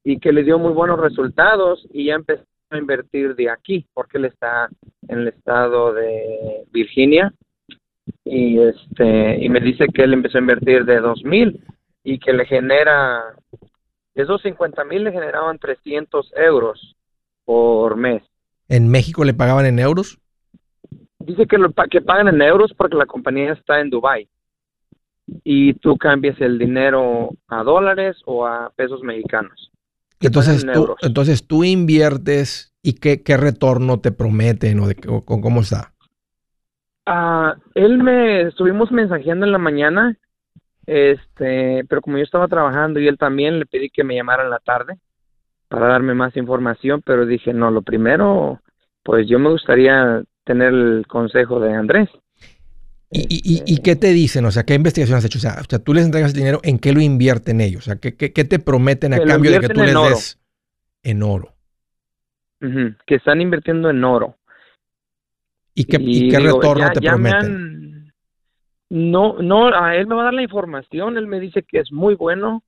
y 0.05 0.19
que 0.19 0.33
le 0.33 0.45
dio 0.45 0.59
muy 0.59 0.73
buenos 0.73 1.01
resultados 1.01 1.87
y 1.93 2.07
ya 2.07 2.15
empezó 2.15 2.45
a 2.71 2.79
invertir 2.79 3.35
de 3.35 3.51
aquí, 3.51 3.87
porque 3.93 4.19
él 4.19 4.27
está 4.27 4.69
en 5.09 5.21
el 5.21 5.29
estado 5.29 5.93
de 5.93 6.65
Virginia 6.71 7.33
y 8.25 8.59
este 8.61 9.45
y 9.45 9.49
me 9.49 9.61
dice 9.61 9.87
que 9.93 10.05
él 10.05 10.13
empezó 10.13 10.39
a 10.39 10.41
invertir 10.41 10.85
de 10.85 11.01
dos 11.01 11.25
mil 11.25 11.61
y 12.05 12.19
que 12.19 12.33
le 12.33 12.47
genera 12.47 13.35
esos 14.23 14.43
50 14.43 14.85
mil 14.85 15.05
le 15.05 15.13
generaban 15.13 15.59
300 15.59 16.33
euros 16.37 16.97
por 17.45 17.97
mes. 17.97 18.23
¿En 18.69 18.89
México 18.89 19.25
le 19.25 19.35
pagaban 19.35 19.67
en 19.67 19.79
euros? 19.79 20.19
Dice 21.21 21.47
que 21.47 21.59
lo 21.59 21.73
que 21.91 22.01
pagan 22.01 22.29
en 22.29 22.41
euros 22.43 22.73
porque 22.77 22.97
la 22.97 23.07
compañía 23.07 23.53
está 23.53 23.81
en 23.81 23.91
Dubai 23.91 24.29
y 25.45 25.75
tú 25.75 25.97
cambias 25.97 26.41
el 26.41 26.59
dinero 26.59 27.31
a 27.49 27.63
dólares 27.63 28.17
o 28.25 28.47
a 28.47 28.71
pesos 28.75 29.03
mexicanos. 29.03 29.71
Entonces 30.21 30.63
en 30.63 30.73
tú, 30.73 30.81
euros. 30.81 30.97
entonces 31.03 31.47
tú 31.47 31.65
inviertes 31.65 32.75
y 32.83 32.95
qué, 32.95 33.23
qué 33.23 33.37
retorno 33.37 34.01
te 34.01 34.13
prometen 34.13 34.81
o, 34.81 34.89
de, 34.89 34.97
o- 35.09 35.17
o 35.27 35.41
cómo 35.41 35.61
está. 35.61 35.93
Ah, 37.07 37.57
él 37.75 37.99
me 37.99 38.43
estuvimos 38.43 38.91
mensajeando 38.93 39.47
en 39.47 39.53
la 39.53 39.59
mañana, 39.59 40.17
este, 40.87 41.85
pero 41.89 42.01
como 42.01 42.17
yo 42.19 42.25
estaba 42.25 42.49
trabajando 42.49 43.01
y 43.01 43.09
él 43.09 43.19
también 43.19 43.59
le 43.59 43.67
pedí 43.67 43.91
que 43.91 44.05
me 44.05 44.15
llamara 44.17 44.45
en 44.45 44.51
la 44.51 44.59
tarde 44.59 44.99
para 45.69 45.87
darme 45.87 46.15
más 46.15 46.37
información, 46.37 47.03
pero 47.05 47.27
dije, 47.27 47.53
no, 47.53 47.71
lo 47.71 47.83
primero, 47.83 48.61
pues 49.05 49.29
yo 49.29 49.39
me 49.39 49.51
gustaría 49.51 50.23
tener 50.45 50.73
el 50.73 51.05
consejo 51.07 51.61
de 51.61 51.75
Andrés. 51.75 52.09
¿Y, 53.13 53.21
y- 53.29 53.55
y- 53.57 53.63
y 53.75 53.79
qué 53.79 53.97
te 53.97 54.09
dicen? 54.13 54.45
O 54.45 54.51
sea, 54.53 54.65
¿qué 54.65 54.75
investigación 54.75 55.19
has 55.19 55.25
hecho? 55.25 55.39
O 55.39 55.41
sea, 55.41 55.57
o 55.61 55.65
sea, 55.69 55.79
tú 55.81 55.95
les 55.95 56.05
entregas 56.05 56.31
el 56.33 56.37
dinero, 56.39 56.61
¿en 56.63 56.79
qué 56.79 56.93
lo 56.93 57.01
invierten 57.01 57.61
ellos? 57.61 57.83
O 57.83 57.85
sea, 57.87 57.97
¿qué, 57.97 58.17
qué- 58.17 58.33
qué 58.33 58.45
te 58.45 58.59
prometen 58.61 59.15
a 59.15 59.19
Que 59.19 59.27
cambio 59.27 59.51
de 59.51 59.61
que 59.61 59.69
tú 59.69 59.83
les 59.83 59.95
oro. 59.97 60.09
des 60.11 60.41
en 61.03 61.23
oro? 61.23 61.55
Que 63.07 63.15
están 63.15 63.41
invirtiendo 63.41 63.91
en 63.91 64.05
oro. 64.05 64.37
¿Y 65.75 65.85
qué, 65.85 65.97
y 66.01 66.27
Y 66.27 66.31
qué 66.31 66.37
digo, 66.39 66.61
retorno 66.61 66.87
ya- 66.87 66.93
te 66.93 67.01
ya 67.01 67.11
prometen? 67.13 67.80
No, 68.91 69.41
no, 69.41 69.73
a 69.73 69.97
él 69.97 70.07
me 70.09 70.17
va 70.17 70.23
a 70.23 70.25
dar 70.25 70.35
la 70.35 70.43
información, 70.43 71.17
él 71.17 71.29
me 71.29 71.39
dice 71.39 71.63
que 71.63 71.79
es 71.79 71.93
muy 71.93 72.17
bueno, 72.17 72.65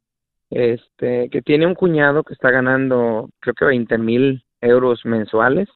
este, 0.50 1.28
que 1.30 1.42
tiene 1.42 1.66
un 1.66 1.74
cuñado 1.74 2.22
que 2.22 2.34
está 2.34 2.50
ganando 2.50 3.28
creo 3.40 3.54
que 3.54 3.64
20 3.64 3.98
mil 3.98 4.44
euros 4.60 5.00
mensuales, 5.04 5.68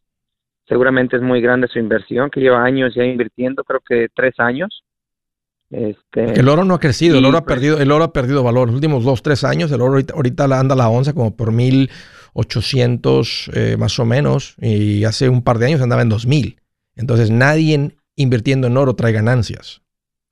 seguramente 0.68 1.16
es 1.16 1.22
muy 1.22 1.40
grande 1.40 1.66
su 1.68 1.80
inversión, 1.80 2.30
que 2.30 2.40
lleva 2.40 2.62
años 2.62 2.94
ya 2.94 3.04
invirtiendo, 3.04 3.64
creo 3.64 3.80
que 3.86 4.08
tres 4.14 4.34
años. 4.38 4.84
Este, 5.68 6.38
el 6.38 6.48
oro 6.48 6.64
no 6.64 6.74
ha 6.74 6.78
crecido, 6.78 7.18
el 7.18 7.24
oro 7.24 7.38
ha 7.38 7.44
pues- 7.44 7.56
perdido, 7.56 7.80
el 7.80 7.90
oro 7.90 8.04
ha 8.04 8.12
perdido 8.12 8.44
valor. 8.44 8.68
Los 8.68 8.76
últimos 8.76 9.02
dos, 9.02 9.22
tres 9.22 9.42
años, 9.42 9.72
el 9.72 9.80
oro 9.80 9.94
ahorita, 9.94 10.14
ahorita 10.14 10.44
anda 10.44 10.76
la 10.76 10.88
onza 10.88 11.12
como 11.12 11.34
por 11.34 11.50
1800 11.50 13.50
eh, 13.52 13.76
más 13.76 13.98
o 13.98 14.04
menos, 14.04 14.54
y 14.60 15.02
hace 15.04 15.28
un 15.28 15.42
par 15.42 15.58
de 15.58 15.66
años 15.66 15.80
andaba 15.80 16.02
en 16.02 16.08
2000. 16.08 16.60
Entonces 16.94 17.32
nadie 17.32 17.96
invirtiendo 18.14 18.68
en 18.68 18.76
oro 18.76 18.94
trae 18.94 19.10
ganancias. 19.12 19.82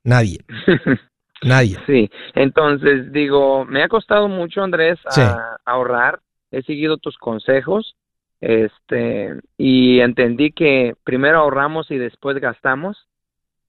Nadie. 0.05 0.39
Nadie. 1.43 1.79
Sí, 1.87 2.11
entonces 2.35 3.13
digo, 3.13 3.65
me 3.65 3.83
ha 3.83 3.89
costado 3.89 4.29
mucho, 4.29 4.63
Andrés, 4.63 4.99
a, 5.17 5.59
ahorrar. 5.65 6.21
He 6.51 6.63
seguido 6.63 6.97
tus 6.97 7.19
consejos, 7.19 7.97
este, 8.41 9.35
y 9.59 10.01
entendí 10.01 10.53
que 10.53 10.95
primero 11.05 11.41
ahorramos 11.41 11.91
y 11.91 11.99
después 11.99 12.39
gastamos. 12.39 13.09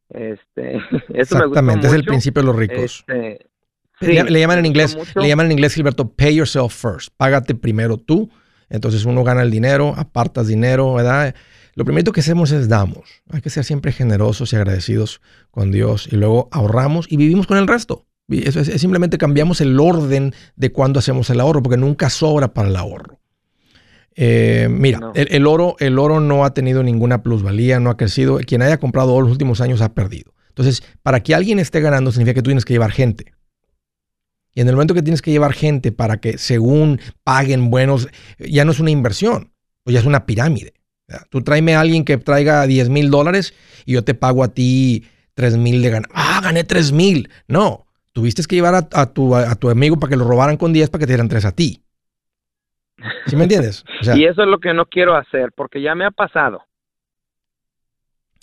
Este, 0.10 0.78
eso 1.14 1.38
Exactamente, 1.38 1.88
es 1.88 1.94
el 1.94 2.06
principio 2.06 2.44
de 2.44 2.46
los 2.46 2.56
ricos. 2.56 3.04
Este, 3.08 3.50
le, 4.02 4.40
llaman 4.40 4.60
en 4.60 4.66
inglés, 4.68 4.98
le 5.16 5.28
llaman 5.28 5.48
en 5.48 5.54
inglés, 5.54 5.74
Gilberto, 5.74 6.08
pay 6.08 6.36
yourself 6.36 6.74
first. 6.74 7.14
Págate 7.18 7.56
primero 7.56 7.98
tú. 7.98 8.30
Entonces 8.70 9.06
uno 9.06 9.24
gana 9.24 9.44
el 9.44 9.52
dinero, 9.52 9.94
apartas 9.96 10.48
dinero, 10.48 10.94
¿verdad? 10.96 11.36
Lo 11.76 11.84
primero 11.84 12.14
que 12.14 12.22
hacemos 12.22 12.52
es 12.52 12.70
damos. 12.70 13.22
Hay 13.30 13.42
que 13.42 13.50
ser 13.50 13.66
siempre 13.66 13.92
generosos 13.92 14.54
y 14.54 14.56
agradecidos 14.56 15.22
con 15.52 15.72
Dios 15.72 16.08
y 16.10 16.16
luego 16.16 16.48
ahorramos 16.52 17.06
y 17.10 17.18
vivimos 17.18 17.48
con 17.48 17.58
el 17.58 17.68
resto. 17.68 18.08
Eso 18.30 18.62
es, 18.62 18.82
simplemente 18.82 19.18
cambiamos 19.18 19.62
el 19.62 19.80
orden 19.80 20.34
de 20.56 20.72
cuando 20.72 21.00
hacemos 21.00 21.30
el 21.30 21.40
ahorro, 21.40 21.62
porque 21.62 21.78
nunca 21.78 22.10
sobra 22.10 22.54
para 22.54 22.70
el 22.70 22.76
ahorro. 22.76 23.20
Eh, 24.16 24.68
mira, 24.72 25.12
el, 25.14 25.46
oro, 25.46 25.76
el 25.80 26.00
oro 26.00 26.22
no 26.22 26.46
ha 26.46 26.54
tenido 26.54 26.82
ninguna 26.82 27.22
plusvalía, 27.22 27.80
no 27.80 27.90
ha 27.90 27.98
crecido. 27.98 28.38
Quien 28.38 28.62
haya 28.62 28.80
comprado 28.80 29.14
oro 29.14 29.26
los 29.26 29.34
últimos 29.34 29.60
años 29.60 29.82
ha 29.82 29.94
perdido. 29.94 30.34
Entonces, 30.50 30.82
para 31.04 31.22
que 31.22 31.36
alguien 31.36 31.60
esté 31.60 31.82
ganando 31.82 32.12
significa 32.12 32.36
que 32.36 32.42
tú 32.42 32.50
tienes 32.50 32.66
que 32.66 32.74
llevar 32.74 32.92
gente. 32.92 33.34
Y 34.54 34.62
en 34.62 34.70
el 34.70 34.76
momento 34.76 34.94
que 34.94 35.04
tienes 35.04 35.22
que 35.22 35.32
llevar 35.32 35.52
gente 35.52 35.92
para 35.92 36.22
que 36.22 36.38
según 36.38 37.02
paguen 37.26 37.70
buenos, 37.70 38.08
ya 38.40 38.64
no 38.64 38.72
es 38.72 38.80
una 38.80 38.90
inversión, 38.90 39.52
pues 39.84 39.94
ya 39.94 40.00
es 40.00 40.06
una 40.06 40.26
pirámide. 40.26 40.74
Tú 41.30 41.42
tráeme 41.42 41.76
a 41.76 41.82
alguien 41.82 42.04
que 42.04 42.18
traiga 42.18 42.66
10 42.66 42.90
mil 42.90 43.12
dólares 43.12 43.54
y 43.86 43.94
yo 43.94 44.04
te 44.04 44.16
pago 44.16 44.44
a 44.44 44.50
ti 44.50 45.06
3 45.36 45.58
mil 45.58 45.82
de 45.82 45.90
ganar. 45.90 46.10
Ah, 46.14 46.42
gané 46.44 46.64
3 46.64 46.92
mil. 46.92 47.30
No, 47.48 47.86
tuviste 48.14 48.44
que 48.44 48.56
llevar 48.56 48.76
a, 48.92 49.14
tu, 49.14 49.36
a, 49.36 49.56
tu, 49.56 49.70
amigo 49.70 49.98
para 50.00 50.12
que 50.12 50.18
lo 50.18 50.28
robaran 50.28 50.58
con 50.58 50.74
10 50.74 50.90
para 50.90 51.00
que 51.00 51.06
te 51.06 51.14
dieran 51.14 51.30
3 51.30 51.46
a 51.46 51.52
ti. 51.52 51.84
¿Sí 53.28 53.36
me 53.36 53.44
entiendes? 53.44 53.84
y 54.16 54.26
eso 54.26 54.42
es 54.42 54.48
lo 54.48 54.60
que 54.60 54.74
no 54.74 54.86
quiero 54.86 55.16
hacer 55.16 55.52
porque 55.56 55.82
ya 55.82 55.96
me 55.96 56.06
ha 56.06 56.12
pasado 56.12 56.64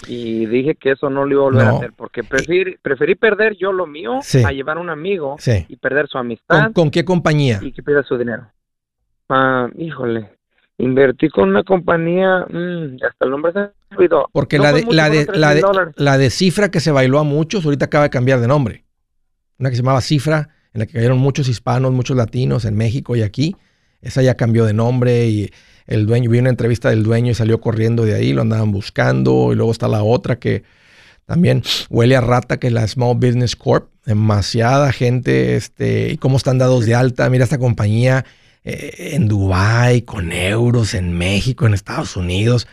y 0.07 0.47
dije 0.47 0.75
que 0.75 0.93
eso 0.93 1.11
no 1.11 1.25
lo 1.25 1.33
iba 1.33 1.41
a 1.41 1.45
volver 1.45 1.67
a 1.67 1.71
hacer 1.71 1.93
porque 1.97 2.25
preferí, 2.25 2.77
preferí 2.83 3.15
perder 3.15 3.57
yo 3.57 3.73
lo 3.73 3.87
mío 3.87 4.21
a 4.45 4.53
llevar 4.53 4.77
a 4.79 4.81
un 4.81 4.91
amigo 4.91 5.37
y 5.69 5.77
perder 5.77 6.09
su 6.09 6.19
amistad. 6.19 6.73
¿Con, 6.73 6.91
qué 6.91 7.05
compañía? 7.05 7.59
Y 7.63 7.73
que 7.73 7.83
pierda 7.83 8.03
su 8.03 8.17
dinero. 8.17 8.51
Ah, 9.29 9.69
híjole, 9.77 10.31
invertí 10.79 11.29
con 11.29 11.51
una 11.51 11.63
compañía, 11.63 12.47
mm, 12.49 12.97
hasta 13.09 13.25
el 13.25 13.31
nombre 13.31 13.53
se 13.53 13.59
me 13.59 13.97
olvidó. 13.97 14.29
Porque 14.33 14.59
la, 14.59 14.73
de, 14.73 14.85
la, 14.91 15.11
de, 15.11 15.27
la, 15.33 15.55
de, 15.55 15.63
la 15.97 16.19
de 16.19 16.31
cifra 16.31 16.71
que 16.71 16.81
se 16.81 16.91
bailó 16.91 17.19
a 17.19 17.25
muchos, 17.25 17.65
ahorita 17.65 17.87
acaba 17.87 18.05
de 18.05 18.11
cambiar 18.11 18.41
de 18.41 18.49
nombre. 18.49 18.85
Una 19.59 19.71
que 19.71 19.77
se 19.77 19.83
llamaba 19.83 20.01
Cifra, 20.01 20.49
en 20.73 20.81
la 20.81 20.87
que 20.87 20.95
cayeron 20.95 21.19
muchos 21.19 21.49
hispanos, 21.49 21.93
muchos 21.93 22.17
latinos 22.17 22.65
en 22.65 22.75
México 22.75 23.15
y 23.15 23.23
aquí. 23.23 23.55
Esa 24.01 24.23
ya 24.23 24.35
cambió 24.35 24.65
de 24.65 24.73
nombre 24.73 25.27
y 25.27 25.51
el 25.87 26.07
dueño, 26.07 26.31
vi 26.31 26.39
una 26.39 26.51
entrevista 26.51 26.91
del 26.91 27.03
dueño 27.03 27.31
y 27.31 27.35
salió 27.35 27.61
corriendo 27.61 28.05
de 28.05 28.15
ahí, 28.15 28.33
lo 28.33 28.43
andaban 28.43 28.73
buscando. 28.73 29.53
Y 29.53 29.57
luego 29.57 29.71
está 29.71 29.87
la 29.89 30.03
otra 30.03 30.39
que 30.41 30.65
también 31.27 31.63
huele 31.91 32.17
a 32.17 32.21
rata, 32.21 32.59
que 32.59 32.69
es 32.69 32.73
la 32.73 32.87
Small 32.87 33.17
Business 33.17 33.55
Corp. 33.55 33.89
Demasiada 34.05 34.91
gente, 34.91 35.55
este, 35.55 36.11
y 36.11 36.17
cómo 36.17 36.37
están 36.37 36.59
dados 36.59 36.85
de 36.87 36.97
alta. 36.97 37.31
Mira 37.31 37.45
esta 37.45 37.59
compañía 37.59 38.25
eh, 38.65 39.11
en 39.15 39.29
Dubai 39.29 40.03
con 40.03 40.33
euros, 40.33 40.95
en 40.95 41.17
México, 41.17 41.67
en 41.67 41.75
Estados 41.75 42.17
Unidos. 42.17 42.69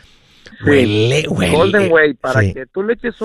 Huele, 0.65 1.25
huele. 1.27 1.55
Golden 1.55 1.91
Way, 1.91 2.13
para 2.15 2.41
que 2.41 2.65
tú 2.67 2.83
le 2.83 2.93
eches 2.93 3.15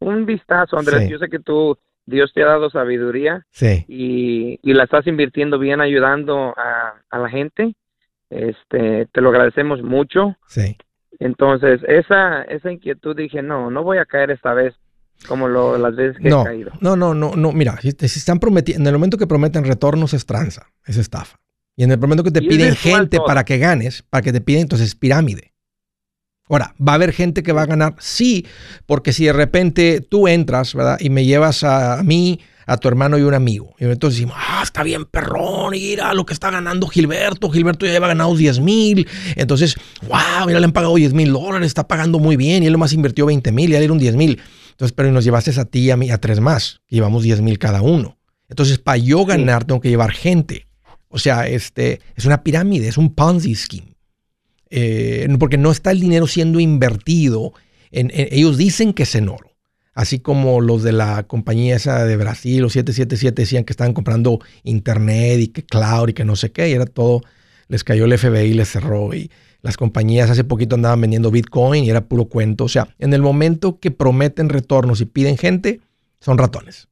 un, 0.00 0.26
vistazo, 0.26 0.78
Andrés. 0.78 1.08
Yo 1.08 1.18
sé 1.18 1.28
que 1.28 1.38
tú, 1.38 1.78
Dios 2.06 2.32
te 2.34 2.42
ha 2.42 2.46
dado 2.46 2.70
sabiduría 2.70 3.46
y, 3.88 4.58
y, 4.62 4.74
la 4.74 4.84
estás 4.84 5.06
invirtiendo 5.06 5.58
bien 5.58 5.80
ayudando 5.80 6.54
a, 6.56 6.94
a 7.10 7.18
la 7.18 7.28
gente. 7.28 7.74
Este, 8.30 9.06
te 9.12 9.20
lo 9.20 9.28
agradecemos 9.28 9.82
mucho. 9.82 10.36
Sí. 10.48 10.76
Entonces, 11.20 11.80
esa, 11.86 12.42
esa 12.42 12.72
inquietud 12.72 13.16
dije, 13.16 13.42
no, 13.42 13.70
no 13.70 13.82
voy 13.82 13.98
a 13.98 14.04
caer 14.04 14.30
esta 14.30 14.52
vez 14.52 14.74
como 15.28 15.48
lo, 15.48 15.78
las 15.78 15.96
veces 15.96 16.20
que 16.20 16.28
he 16.28 16.44
caído. 16.44 16.72
No, 16.80 16.96
no, 16.96 17.14
no, 17.14 17.34
no, 17.36 17.52
mira, 17.52 17.78
si, 17.80 17.88
están 17.88 18.40
prometiendo, 18.40 18.82
en 18.82 18.94
el 18.94 18.98
momento 18.98 19.16
que 19.16 19.26
prometen 19.26 19.64
retornos 19.64 20.12
es 20.12 20.26
tranza, 20.26 20.70
es 20.84 20.96
estafa. 20.96 21.38
Y 21.76 21.84
en 21.84 21.90
el 21.90 21.98
momento 21.98 22.22
que 22.22 22.30
te 22.30 22.42
piden 22.42 22.76
gente 22.76 23.18
para 23.26 23.44
que 23.44 23.58
ganes, 23.58 24.04
para 24.08 24.22
que 24.22 24.32
te 24.32 24.40
piden, 24.40 24.62
entonces 24.62 24.88
es 24.88 24.94
pirámide. 24.94 25.54
Ahora, 26.48 26.74
¿va 26.78 26.92
a 26.92 26.94
haber 26.96 27.12
gente 27.12 27.42
que 27.42 27.52
va 27.52 27.62
a 27.62 27.66
ganar? 27.66 27.96
Sí, 27.98 28.46
porque 28.86 29.12
si 29.12 29.24
de 29.24 29.32
repente 29.32 30.00
tú 30.00 30.28
entras, 30.28 30.74
¿verdad? 30.74 30.98
Y 31.00 31.08
me 31.08 31.24
llevas 31.24 31.64
a 31.64 32.02
mí 32.04 32.38
a 32.66 32.76
tu 32.76 32.88
hermano 32.88 33.18
y 33.18 33.22
un 33.22 33.34
amigo. 33.34 33.74
Y 33.78 33.84
entonces 33.84 34.20
decimos, 34.20 34.36
ah, 34.38 34.60
está 34.62 34.82
bien 34.82 35.04
perrón, 35.06 35.72
mira 35.72 36.12
lo 36.14 36.24
que 36.26 36.32
está 36.32 36.50
ganando 36.50 36.86
Gilberto. 36.86 37.50
Gilberto 37.50 37.86
ya 37.86 37.92
lleva 37.92 38.08
ganado 38.08 38.34
10 38.36 38.60
mil. 38.60 39.08
Entonces, 39.36 39.76
wow, 40.02 40.46
mira, 40.46 40.60
le 40.60 40.66
han 40.66 40.72
pagado 40.72 40.94
10 40.94 41.14
mil 41.14 41.32
dólares, 41.32 41.66
está 41.66 41.88
pagando 41.88 42.18
muy 42.18 42.36
bien. 42.36 42.62
Y 42.62 42.66
él 42.66 42.78
más 42.78 42.92
invirtió 42.92 43.26
20 43.26 43.50
mil, 43.52 43.70
ya 43.70 43.76
le 43.76 43.80
dieron 43.80 43.98
10 43.98 44.16
mil. 44.16 44.40
Entonces, 44.70 44.92
pero 44.94 45.10
nos 45.12 45.24
llevaste 45.24 45.58
a 45.58 45.64
ti 45.64 45.80
y 45.80 45.90
a 45.90 45.96
mí, 45.96 46.10
a 46.10 46.18
tres 46.18 46.40
más. 46.40 46.80
llevamos 46.88 47.22
10 47.22 47.40
mil 47.40 47.58
cada 47.58 47.80
uno. 47.80 48.18
Entonces, 48.48 48.78
para 48.78 48.98
yo 48.98 49.24
ganar, 49.24 49.64
tengo 49.64 49.80
que 49.80 49.88
llevar 49.88 50.12
gente. 50.12 50.66
O 51.14 51.18
sea, 51.18 51.46
este, 51.46 52.00
es 52.16 52.24
una 52.24 52.42
pirámide, 52.42 52.88
es 52.88 52.98
un 52.98 53.14
Ponzi 53.14 53.54
scheme. 53.54 53.94
Eh, 54.70 55.28
porque 55.38 55.56
no 55.56 55.70
está 55.70 55.92
el 55.92 56.00
dinero 56.00 56.26
siendo 56.26 56.58
invertido. 56.58 57.52
En, 57.92 58.10
ellos 58.12 58.58
dicen 58.58 58.92
que 58.92 59.04
es 59.04 59.14
en 59.14 59.28
oro 59.28 59.54
así 59.94 60.18
como 60.18 60.60
los 60.60 60.82
de 60.82 60.90
la 60.90 61.22
compañía 61.22 61.76
esa 61.76 62.04
de 62.04 62.16
Brasil, 62.16 62.62
los 62.62 62.72
777, 62.72 63.42
decían 63.42 63.62
que 63.62 63.72
estaban 63.72 63.94
comprando 63.94 64.40
internet 64.64 65.38
y 65.38 65.48
que 65.48 65.62
cloud 65.62 66.08
y 66.08 66.14
que 66.14 66.24
no 66.24 66.34
sé 66.34 66.50
qué, 66.50 66.68
y 66.68 66.72
era 66.72 66.84
todo, 66.84 67.20
les 67.68 67.84
cayó 67.84 68.04
el 68.04 68.18
FBI 68.18 68.50
y 68.50 68.54
les 68.54 68.68
cerró. 68.68 69.14
Y 69.14 69.30
las 69.62 69.76
compañías 69.76 70.30
hace 70.30 70.42
poquito 70.42 70.74
andaban 70.74 71.00
vendiendo 71.00 71.30
Bitcoin 71.30 71.84
y 71.84 71.90
era 71.90 72.02
puro 72.02 72.24
cuento. 72.24 72.64
O 72.64 72.68
sea, 72.68 72.88
en 72.98 73.14
el 73.14 73.22
momento 73.22 73.78
que 73.78 73.92
prometen 73.92 74.48
retornos 74.48 75.00
y 75.00 75.06
piden 75.06 75.38
gente, 75.38 75.80
son 76.20 76.38
ratones. 76.38 76.88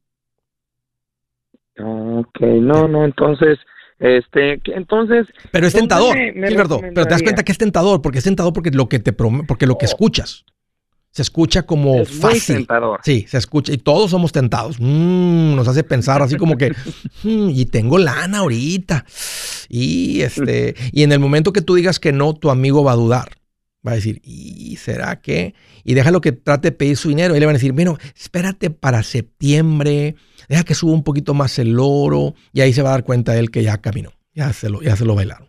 Ok, 1.79 2.39
no, 2.39 2.87
no, 2.87 3.03
entonces, 3.03 3.57
este, 3.99 4.59
entonces. 4.75 5.27
Pero 5.51 5.67
es 5.67 5.73
tentador, 5.73 6.15
pero 6.15 7.05
te 7.05 7.09
das 7.09 7.23
cuenta 7.23 7.43
que 7.43 7.51
es 7.51 7.57
tentador, 7.57 8.01
porque 8.01 8.19
es 8.19 8.23
tentador 8.23 8.53
porque 8.53 8.71
lo 8.71 8.89
que 8.89 8.99
te 8.99 9.13
porque 9.13 9.67
lo 9.67 9.77
que 9.77 9.85
escuchas 9.85 10.45
se 11.13 11.21
escucha 11.21 11.61
como 11.63 12.03
fácil. 12.05 12.67
Sí, 13.03 13.25
se 13.29 13.37
escucha 13.37 13.71
y 13.71 13.77
todos 13.77 14.09
somos 14.09 14.31
tentados. 14.31 14.77
Mm, 14.79 15.55
nos 15.55 15.67
hace 15.67 15.83
pensar 15.83 16.23
así 16.23 16.37
como 16.37 16.57
que 16.57 16.71
mm, 17.23 17.49
y 17.51 17.65
tengo 17.65 17.99
lana 17.99 18.39
ahorita. 18.39 19.05
Y 19.69 20.21
este 20.21 20.75
y 20.91 21.03
en 21.03 21.11
el 21.11 21.19
momento 21.19 21.53
que 21.53 21.61
tú 21.61 21.75
digas 21.75 21.99
que 21.99 22.11
no, 22.11 22.33
tu 22.33 22.49
amigo 22.49 22.83
va 22.83 22.93
a 22.93 22.95
dudar. 22.95 23.29
Va 23.85 23.91
a 23.91 23.95
decir, 23.95 24.21
¿y 24.23 24.77
será 24.77 25.19
que? 25.19 25.53
Y 25.83 25.93
déjalo 25.93 26.21
que 26.21 26.31
trate 26.31 26.69
de 26.69 26.71
pedir 26.71 26.97
su 26.97 27.09
dinero. 27.09 27.35
Y 27.35 27.39
le 27.39 27.45
van 27.45 27.55
a 27.55 27.59
decir, 27.59 27.73
bueno, 27.73 27.97
espérate 28.15 28.69
para 28.69 29.03
septiembre, 29.03 30.15
deja 30.47 30.63
que 30.63 30.75
suba 30.75 30.93
un 30.93 31.03
poquito 31.03 31.33
más 31.33 31.57
el 31.59 31.77
oro. 31.79 32.33
Y 32.51 32.61
ahí 32.61 32.73
se 32.73 32.81
va 32.81 32.89
a 32.89 32.93
dar 32.93 33.03
cuenta 33.03 33.37
él 33.37 33.51
que 33.51 33.63
ya 33.63 33.79
caminó, 33.79 34.11
ya 34.33 34.51
se 34.53 34.69
lo, 34.69 34.81
ya 34.81 34.95
se 34.95 35.05
lo 35.05 35.15
bailaron. 35.15 35.47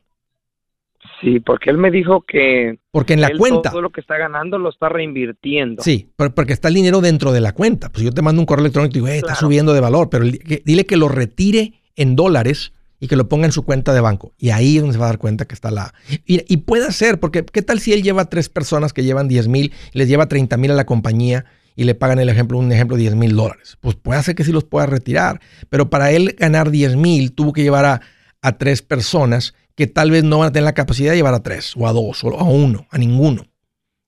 Sí, 1.21 1.41
porque 1.41 1.71
él 1.71 1.79
me 1.79 1.91
dijo 1.91 2.23
que 2.27 2.79
porque 2.91 3.15
en 3.15 3.21
la 3.23 3.31
cuenta 3.31 3.71
todo 3.71 3.81
lo 3.81 3.91
que 3.91 4.01
está 4.01 4.19
ganando 4.19 4.59
lo 4.59 4.69
está 4.69 4.89
reinvirtiendo. 4.89 5.83
Sí, 5.83 6.11
porque 6.17 6.53
está 6.53 6.69
el 6.69 6.75
dinero 6.75 7.01
dentro 7.01 7.33
de 7.33 7.41
la 7.41 7.53
cuenta. 7.53 7.89
Pues 7.89 8.05
yo 8.05 8.13
te 8.13 8.21
mando 8.21 8.41
un 8.43 8.47
correo 8.47 8.65
electrónico 8.65 8.93
y 8.93 9.01
digo, 9.01 9.09
eh, 9.09 9.19
está 9.19 9.35
subiendo 9.35 9.73
de 9.73 9.81
valor, 9.81 10.11
pero 10.11 10.25
dile 10.25 10.85
que 10.85 10.97
lo 10.97 11.09
retire 11.09 11.75
en 11.97 12.15
dólares 12.17 12.73
y 13.01 13.09
que 13.09 13.17
lo 13.17 13.29
ponga 13.29 13.47
en 13.47 13.53
su 13.53 13.65
cuenta 13.65 13.93
de 13.93 14.01
banco. 14.01 14.33
Y 14.39 14.51
ahí 14.51 14.77
es 14.77 14.83
donde 14.83 14.95
se 14.95 14.99
va 14.99 15.07
a 15.07 15.09
dar 15.09 15.19
cuenta 15.19 15.45
que 15.45 15.55
está 15.55 15.71
la... 15.71 15.93
Y, 16.27 16.57
puede 16.59 16.91
ser, 16.93 17.21
porque 17.21 17.45
¿qué 17.45 17.63
tal 17.63 17.81
si 17.81 17.93
él 17.93 18.03
lleva 18.03 18.31
tres 18.31 18.49
personas 18.49 18.93
que 18.93 19.03
llevan 19.03 19.29
10 19.29 19.49
mil, 19.49 19.73
les 19.93 20.09
lleva 20.09 20.27
30 20.27 20.57
mil 20.57 20.71
a 20.71 20.75
la 20.75 20.87
compañía 20.87 21.45
y 21.77 21.85
le 21.85 21.95
pagan 21.95 22.19
el 22.19 22.29
ejemplo, 22.29 22.59
un 22.59 22.71
ejemplo, 22.73 22.97
10 22.97 23.15
mil 23.15 23.35
dólares? 23.37 23.77
Pues 23.81 23.97
puede 23.97 24.23
ser 24.23 24.35
que 24.35 24.45
sí 24.45 24.53
los 24.53 24.65
pueda 24.65 24.87
retirar, 24.87 25.41
pero 25.69 25.91
para 25.91 26.11
él 26.11 26.37
ganar 26.39 26.71
10 26.71 26.97
mil 26.97 27.33
tuvo 27.33 27.53
que 27.53 27.63
llevar 27.63 27.85
a, 27.85 28.01
a 28.43 28.59
tres 28.59 28.83
personas 28.83 29.55
que 29.75 29.87
tal 29.87 30.11
vez 30.11 30.25
no 30.25 30.39
van 30.39 30.49
a 30.49 30.53
tener 30.53 30.65
la 30.65 30.75
capacidad 30.75 31.11
de 31.11 31.17
llevar 31.17 31.35
a 31.35 31.43
tres 31.43 31.75
o 31.77 31.89
a 31.89 31.93
dos 31.93 32.23
o 32.25 32.39
a 32.39 32.45
uno, 32.45 32.87
a 32.91 32.99
ninguno. 32.99 33.47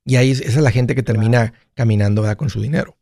Y 0.04 0.16
ahí 0.16 0.30
esa 0.30 0.44
es 0.44 0.56
la 0.56 0.70
gente 0.70 0.94
que 0.94 1.02
termina 1.02 1.52
caminando 1.74 2.24
con 2.36 2.48
su 2.48 2.60
dinero. 2.60 2.96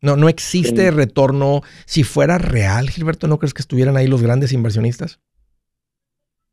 No, 0.00 0.16
no 0.16 0.28
existe 0.28 0.90
retorno. 0.90 1.62
Si 1.84 2.02
fuera 2.02 2.38
real, 2.38 2.90
Gilberto, 2.90 3.28
¿no 3.28 3.38
crees 3.38 3.54
que 3.54 3.62
estuvieran 3.62 3.96
ahí 3.96 4.06
los 4.06 4.22
grandes 4.22 4.52
inversionistas? 4.52 5.20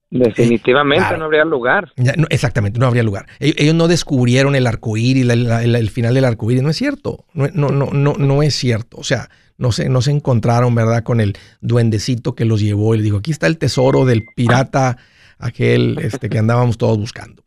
Definitivamente 0.10 1.18
no 1.18 1.26
habría 1.26 1.44
lugar. 1.44 1.92
exactamente, 2.30 2.80
no 2.80 2.88
habría 2.88 3.04
lugar. 3.04 3.28
Ellos, 3.40 3.76
no 3.76 3.88
descubrieron 3.88 4.56
el 4.56 4.66
arcoíris, 4.66 5.30
el, 5.30 5.76
el, 5.76 5.90
final 5.90 6.14
del 6.14 6.26
arcoíris. 6.26 6.64
No 6.64 6.70
es 6.70 6.78
cierto. 6.78 7.26
No, 7.34 7.48
no, 7.54 7.70
no, 7.70 7.92
no, 7.92 8.14
no 8.14 8.44
es 8.44 8.56
cierto. 8.56 8.98
O 8.98 9.04
sea, 9.04 9.30
no 9.58 9.72
se, 9.72 9.90
no 9.90 10.02
se 10.02 10.12
encontraron, 10.12 10.74
¿verdad? 10.76 11.04
Con 11.04 11.20
el 11.20 11.36
duendecito 11.62 12.36
que 12.36 12.46
los 12.46 12.62
llevó 12.62 12.96
y 12.96 13.00
le 13.00 13.04
dijo, 13.04 13.18
aquí 13.18 13.32
está 13.32 13.48
el 13.48 13.58
tesoro 13.58 14.06
del 14.06 14.24
pirata, 14.36 14.98
aquel 15.40 15.98
este, 16.02 16.30
que 16.30 16.38
andábamos 16.38 16.78
todos 16.78 16.98
buscando. 16.98 17.44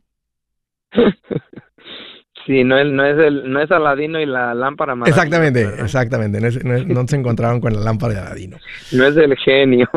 Sí, 2.50 2.64
no 2.64 2.76
es, 2.76 2.86
no 2.90 3.06
es, 3.06 3.16
el, 3.16 3.52
no 3.52 3.62
es 3.62 3.70
Aladino 3.70 4.20
y 4.20 4.26
la 4.26 4.54
lámpara 4.54 4.96
mágica. 4.96 5.14
Exactamente, 5.14 5.68
exactamente. 5.78 6.40
No, 6.84 7.06
se 7.06 7.14
encontraron 7.14 7.60
con 7.60 7.72
la 7.72 7.78
lámpara 7.78 8.14
de 8.14 8.20
Aladino. 8.20 8.56
No 8.90 9.06
es 9.06 9.16
el 9.16 9.36
genio. 9.36 9.88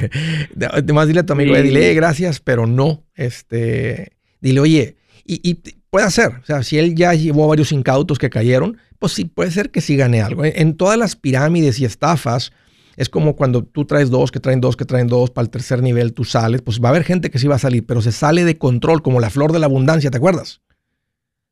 Además, 0.72 1.08
dile 1.08 1.20
a 1.20 1.26
tu 1.26 1.32
amigo, 1.32 1.56
dile 1.56 1.94
gracias, 1.94 2.40
pero 2.40 2.66
no. 2.66 3.04
Este, 3.14 4.12
dile, 4.42 4.60
oye, 4.60 4.96
y, 5.24 5.54
puede 5.88 6.10
ser, 6.10 6.32
o 6.42 6.44
sea, 6.44 6.62
si 6.62 6.78
él 6.78 6.94
ya 6.94 7.14
llevó 7.14 7.48
varios 7.48 7.72
incautos 7.72 8.18
que 8.18 8.28
cayeron, 8.28 8.76
pues 8.98 9.14
sí, 9.14 9.24
puede 9.24 9.50
ser 9.50 9.70
que 9.70 9.80
sí 9.80 9.96
gane 9.96 10.20
algo. 10.20 10.44
En, 10.44 10.76
todas 10.76 10.98
las 10.98 11.16
pirámides 11.16 11.80
y 11.80 11.86
estafas, 11.86 12.52
es 12.98 13.08
como 13.08 13.36
cuando 13.36 13.64
tú 13.64 13.86
traes 13.86 14.10
dos, 14.10 14.30
que 14.30 14.38
traen 14.38 14.60
dos, 14.60 14.76
que 14.76 14.84
traen 14.84 15.06
dos, 15.06 15.30
para 15.30 15.44
el 15.44 15.50
tercer 15.50 15.82
nivel 15.82 16.12
tú 16.12 16.24
sales, 16.24 16.60
pues 16.60 16.78
va 16.78 16.88
a 16.88 16.90
haber 16.90 17.04
gente 17.04 17.30
que 17.30 17.38
sí 17.38 17.48
va 17.48 17.54
a 17.54 17.58
salir, 17.58 17.86
pero 17.86 18.02
se 18.02 18.12
sale 18.12 18.44
de 18.44 18.58
control, 18.58 19.00
como 19.00 19.18
la 19.18 19.30
flor 19.30 19.52
de 19.52 19.60
la 19.60 19.66
abundancia, 19.66 20.10
¿te 20.10 20.18
acuerdas? 20.18 20.60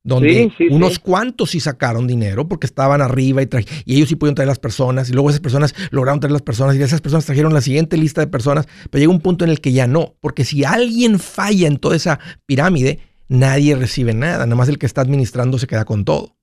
Donde 0.05 0.53
unos 0.71 0.99
cuantos 0.99 1.51
sí 1.51 1.61
sacaron 1.61 2.07
dinero 2.07 2.47
porque 2.47 2.67
estaban 2.67 3.01
arriba 3.01 3.43
y, 3.43 3.49
y 3.87 3.97
ellos 3.97 4.11
sí 4.11 4.17
pudieron 4.17 4.35
traer 4.35 4.49
las 4.49 4.59
personas 4.59 5.09
y 5.09 5.15
luego 5.15 5.31
esas 5.31 5.41
personas 5.41 5.75
lograron 5.91 6.21
traer 6.21 6.33
las 6.33 6.43
personas 6.43 6.77
y 6.77 6.83
esas 6.83 7.01
personas 7.01 7.25
trajeron 7.25 7.55
la 7.55 7.63
siguiente 7.63 7.97
lista 7.97 8.21
de 8.21 8.27
personas, 8.27 8.69
pero 8.91 9.01
llega 9.01 9.13
un 9.13 9.21
punto 9.21 9.45
en 9.47 9.51
el 9.51 9.63
que 9.63 9.73
ya 9.73 9.87
no, 9.87 10.15
porque 10.21 10.45
si 10.45 10.63
alguien 10.63 11.19
falla 11.19 11.67
en 11.67 11.79
toda 11.79 11.97
esa 11.97 12.21
pirámide, 12.45 13.01
nadie 13.29 13.75
recibe 13.77 14.13
nada, 14.13 14.45
nada 14.45 14.57
más 14.57 14.69
el 14.69 14.79
que 14.79 14.87
está 14.87 15.01
administrando 15.01 15.57
se 15.57 15.67
queda 15.67 15.87
con 15.87 16.05
todo, 16.05 16.37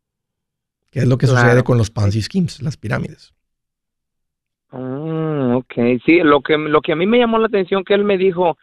que 0.89 0.99
es 0.99 1.07
lo 1.07 1.19
que 1.19 1.27
sucede 1.27 1.63
con 1.63 1.77
los 1.77 1.91
Ponzi 1.91 2.23
schemes, 2.23 2.63
las 2.63 2.77
pirámides. 2.77 3.35
Ah, 4.71 5.53
ok, 5.57 6.01
sí, 6.03 6.21
lo 6.23 6.41
que, 6.41 6.57
lo 6.57 6.81
que 6.81 6.93
a 6.93 6.95
mí 6.95 7.05
me 7.05 7.19
llamó 7.19 7.37
la 7.37 7.47
atención 7.47 7.83
que 7.83 7.93
él 7.93 8.05
me 8.05 8.17
dijo, 8.17 8.57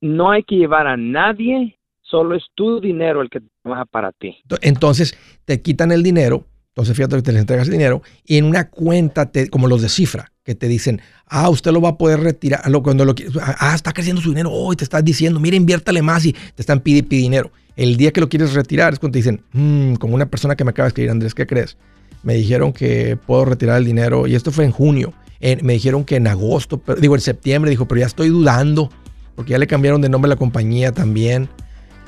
no 0.00 0.30
hay 0.30 0.42
que 0.44 0.56
llevar 0.56 0.86
a 0.86 0.96
nadie 0.96 1.77
solo 2.10 2.36
es 2.36 2.44
tu 2.54 2.80
dinero 2.80 3.22
el 3.22 3.30
que 3.30 3.40
trabaja 3.62 3.84
para 3.84 4.12
ti. 4.12 4.36
Entonces 4.62 5.16
te 5.44 5.60
quitan 5.62 5.92
el 5.92 6.02
dinero, 6.02 6.46
entonces 6.68 6.96
fíjate 6.96 7.16
que 7.16 7.22
te 7.22 7.32
les 7.32 7.40
entregas 7.40 7.66
el 7.66 7.72
dinero 7.72 8.02
y 8.24 8.36
en 8.38 8.44
una 8.44 8.68
cuenta, 8.68 9.30
te, 9.30 9.48
como 9.48 9.66
los 9.66 9.82
de 9.82 9.88
cifra, 9.88 10.32
que 10.44 10.54
te 10.54 10.68
dicen, 10.68 11.00
ah, 11.26 11.50
usted 11.50 11.72
lo 11.72 11.80
va 11.80 11.90
a 11.90 11.98
poder 11.98 12.20
retirar, 12.20 12.62
cuando 12.82 13.04
lo 13.04 13.14
ah, 13.42 13.74
está 13.74 13.92
creciendo 13.92 14.22
su 14.22 14.30
dinero, 14.30 14.50
hoy 14.50 14.76
te 14.76 14.84
estás 14.84 15.04
diciendo, 15.04 15.40
mira, 15.40 15.56
inviértale 15.56 16.02
más 16.02 16.24
y 16.24 16.32
te 16.32 16.62
están 16.62 16.80
pidiendo 16.80 17.10
dinero. 17.10 17.50
El 17.76 17.96
día 17.96 18.12
que 18.12 18.20
lo 18.20 18.28
quieres 18.28 18.54
retirar 18.54 18.92
es 18.92 18.98
cuando 18.98 19.12
te 19.12 19.18
dicen, 19.18 19.42
mm, 19.52 19.94
como 19.96 20.14
una 20.14 20.26
persona 20.26 20.56
que 20.56 20.64
me 20.64 20.70
acaba 20.70 20.86
de 20.86 20.88
escribir, 20.88 21.10
Andrés, 21.10 21.34
¿qué 21.34 21.46
crees? 21.46 21.76
Me 22.22 22.34
dijeron 22.34 22.72
que 22.72 23.16
puedo 23.16 23.44
retirar 23.44 23.78
el 23.78 23.84
dinero 23.84 24.26
y 24.26 24.34
esto 24.34 24.50
fue 24.50 24.64
en 24.64 24.72
junio. 24.72 25.12
me 25.40 25.74
dijeron 25.74 26.04
que 26.04 26.16
en 26.16 26.26
agosto, 26.26 26.82
digo 27.00 27.14
en 27.14 27.20
septiembre, 27.20 27.70
dijo, 27.70 27.86
pero 27.86 28.00
ya 28.00 28.06
estoy 28.06 28.28
dudando 28.28 28.90
porque 29.36 29.52
ya 29.52 29.58
le 29.58 29.68
cambiaron 29.68 30.00
de 30.00 30.08
nombre 30.08 30.28
a 30.28 30.30
la 30.30 30.36
compañía 30.36 30.90
también. 30.90 31.48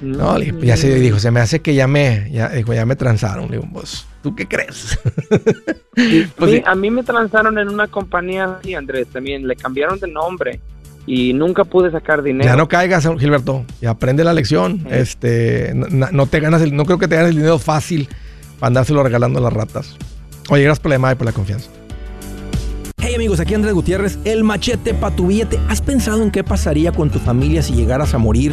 No, 0.01 0.39
ya 0.39 0.77
se 0.77 0.95
dijo, 0.95 1.19
se 1.19 1.31
me 1.31 1.41
hace 1.41 1.61
que 1.61 1.75
ya 1.75 1.87
me, 1.87 2.31
ya, 2.33 2.49
dijo, 2.49 2.73
ya 2.73 2.87
me 2.87 2.97
transaron. 2.97 3.51
Le 3.51 3.59
digo, 3.59 3.69
pues, 3.73 4.07
¿tú 4.23 4.35
qué 4.35 4.47
crees? 4.47 4.99
pues, 6.37 6.63
A 6.67 6.75
mí 6.75 6.91
me 6.91 7.03
transaron 7.03 7.59
en 7.59 7.69
una 7.69 7.87
compañía 7.87 8.59
sí, 8.63 8.75
Andrés, 8.75 9.09
también 9.09 9.47
le 9.47 9.57
cambiaron 9.57 9.99
de 9.99 10.09
nombre 10.09 10.61
y 11.07 11.33
nunca 11.33 11.65
pude 11.65 11.91
sacar 11.91 12.23
dinero. 12.23 12.45
Ya 12.45 12.57
no 12.57 12.69
caigas, 12.69 13.09
Gilberto, 13.19 13.65
y 13.81 13.87
aprende 13.87 14.25
la 14.25 14.33
lección. 14.33 14.87
Este, 14.91 15.73
no, 15.75 16.27
te 16.27 16.41
ganas 16.41 16.63
el, 16.63 16.75
no 16.75 16.85
creo 16.85 16.99
que 16.99 17.09
te 17.09 17.17
ganes 17.17 17.31
el 17.31 17.37
dinero 17.37 17.59
fácil 17.59 18.09
para 18.59 18.69
andárselo 18.69 19.03
regalando 19.03 19.39
a 19.39 19.43
las 19.43 19.53
ratas. 19.53 19.97
Oye, 20.49 20.63
gracias 20.63 20.81
por 20.81 20.91
la 20.91 20.97
llamada 20.97 21.15
y 21.15 21.17
por 21.17 21.27
la 21.27 21.33
confianza. 21.33 21.71
Hey 22.99 23.15
amigos, 23.15 23.41
aquí 23.41 23.55
Andrés 23.55 23.73
Gutiérrez, 23.73 24.19
el 24.25 24.45
machete 24.45 24.95
para 24.95 25.17
tu 25.17 25.27
billete. 25.27 25.59
¿Has 25.69 25.81
pensado 25.81 26.23
en 26.23 26.31
qué 26.31 26.45
pasaría 26.45 26.93
con 26.93 27.11
tu 27.11 27.19
familia 27.19 27.63
si 27.63 27.73
llegaras 27.73 28.15
a 28.15 28.19
morir? 28.19 28.53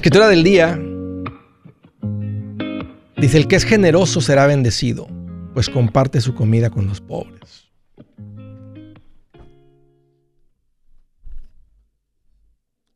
Escritura 0.00 0.28
del 0.28 0.42
día 0.42 0.80
Dice, 3.20 3.36
el 3.36 3.48
que 3.48 3.56
es 3.56 3.64
generoso 3.64 4.22
será 4.22 4.46
bendecido, 4.46 5.06
pues 5.52 5.68
comparte 5.68 6.22
su 6.22 6.34
comida 6.34 6.70
con 6.70 6.86
los 6.86 7.02
pobres. 7.02 7.70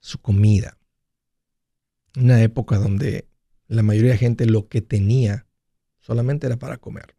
Su 0.00 0.18
comida. 0.22 0.78
Una 2.16 2.40
época 2.40 2.78
donde 2.78 3.28
la 3.66 3.82
mayoría 3.82 4.12
de 4.12 4.18
gente 4.18 4.46
lo 4.46 4.68
que 4.68 4.80
tenía 4.80 5.46
solamente 6.00 6.46
era 6.46 6.56
para 6.56 6.78
comer. 6.78 7.14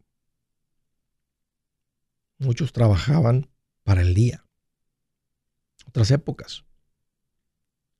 Muchos 2.38 2.72
trabajaban 2.72 3.48
para 3.84 4.00
el 4.00 4.14
día. 4.14 4.44
Otras 5.86 6.10
épocas. 6.10 6.64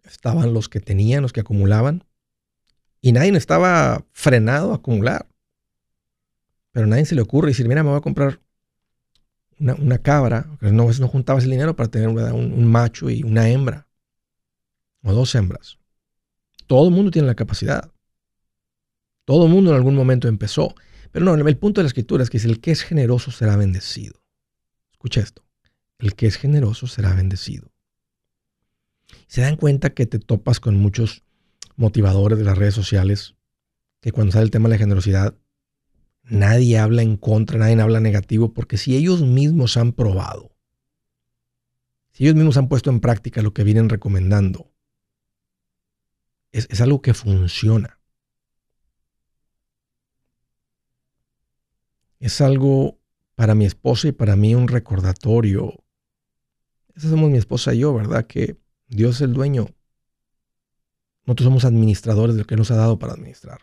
Estaban 0.06 0.54
los 0.54 0.68
que 0.68 0.80
tenían, 0.80 1.22
los 1.22 1.32
que 1.32 1.40
acumulaban, 1.40 2.04
y 3.00 3.12
nadie 3.12 3.36
estaba 3.36 4.04
frenado 4.12 4.72
a 4.72 4.76
acumular. 4.76 5.28
Pero 6.72 6.86
a 6.86 6.88
nadie 6.88 7.06
se 7.06 7.14
le 7.14 7.22
ocurre 7.22 7.48
decir, 7.48 7.68
mira, 7.68 7.82
me 7.82 7.90
voy 7.90 7.98
a 7.98 8.02
comprar 8.02 8.40
una, 9.58 9.98
cabra. 9.98 10.46
No, 10.60 10.90
no 10.90 11.08
juntabas 11.08 11.44
el 11.44 11.50
dinero 11.50 11.76
para 11.76 11.90
tener 11.90 12.08
un, 12.08 12.64
macho 12.66 13.08
y 13.10 13.22
una 13.22 13.48
hembra. 13.48 13.88
O 15.02 15.12
dos 15.12 15.34
hembras. 15.34 15.78
Todo 16.66 16.88
el 16.88 16.94
mundo 16.94 17.10
tiene 17.10 17.28
la 17.28 17.34
capacidad. 17.34 17.92
Todo 19.24 19.46
el 19.46 19.52
mundo 19.52 19.70
en 19.70 19.76
algún 19.76 19.94
momento 19.94 20.28
empezó. 20.28 20.74
Pero 21.12 21.24
no, 21.24 21.34
el 21.34 21.56
punto 21.58 21.80
de 21.80 21.84
la 21.84 21.88
escritura 21.88 22.22
es 22.22 22.30
que 22.30 22.38
dice, 22.38 22.48
el 22.48 22.60
que 22.60 22.72
es 22.72 22.82
generoso 22.82 23.30
será 23.30 23.56
bendecido. 23.56 24.20
Escucha 24.92 25.20
esto. 25.20 25.44
El 25.98 26.14
que 26.14 26.26
es 26.26 26.36
generoso 26.36 26.86
será 26.86 27.14
bendecido. 27.14 27.70
Se 29.26 29.40
dan 29.40 29.56
cuenta 29.56 29.94
que 29.94 30.06
te 30.06 30.18
topas 30.18 30.60
con 30.60 30.76
muchos 30.76 31.24
motivadores 31.76 32.38
de 32.38 32.44
las 32.44 32.58
redes 32.58 32.74
sociales 32.74 33.34
que 34.00 34.12
cuando 34.12 34.32
sale 34.32 34.44
el 34.44 34.50
tema 34.50 34.68
de 34.68 34.74
la 34.74 34.78
generosidad, 34.78 35.34
nadie 36.22 36.78
habla 36.78 37.02
en 37.02 37.16
contra, 37.16 37.58
nadie 37.58 37.80
habla 37.80 38.00
negativo, 38.00 38.52
porque 38.52 38.78
si 38.78 38.96
ellos 38.96 39.22
mismos 39.22 39.76
han 39.76 39.92
probado, 39.92 40.56
si 42.12 42.24
ellos 42.24 42.36
mismos 42.36 42.56
han 42.56 42.68
puesto 42.68 42.90
en 42.90 43.00
práctica 43.00 43.42
lo 43.42 43.52
que 43.52 43.64
vienen 43.64 43.88
recomendando, 43.88 44.70
es, 46.52 46.80
algo 46.80 47.02
que 47.02 47.14
funciona. 47.14 48.00
Es 52.18 52.40
algo 52.40 52.98
para 53.34 53.54
mi 53.54 53.66
esposa 53.66 54.08
y 54.08 54.12
para 54.12 54.36
mí 54.36 54.54
un 54.54 54.68
recordatorio. 54.68 55.84
Esa 56.94 57.10
somos 57.10 57.30
mi 57.30 57.36
esposa 57.36 57.74
y 57.74 57.80
yo, 57.80 57.92
¿verdad? 57.92 58.26
Que 58.26 58.56
Dios 58.88 59.16
es 59.16 59.22
el 59.22 59.32
dueño 59.32 59.68
nosotros 61.26 61.44
somos 61.44 61.64
administradores 61.64 62.36
de 62.36 62.42
lo 62.42 62.46
que 62.46 62.56
nos 62.56 62.70
ha 62.70 62.76
dado 62.76 62.98
para 62.98 63.12
administrar. 63.12 63.60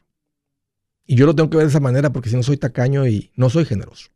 Y 1.05 1.15
yo 1.15 1.25
lo 1.25 1.33
tengo 1.33 1.49
que 1.49 1.57
ver 1.57 1.65
de 1.65 1.69
esa 1.69 1.79
manera 1.79 2.11
porque 2.11 2.29
si 2.29 2.35
no 2.35 2.43
soy 2.43 2.57
tacaño 2.57 3.07
y 3.07 3.31
no 3.35 3.49
soy 3.49 3.65
generoso. 3.65 4.09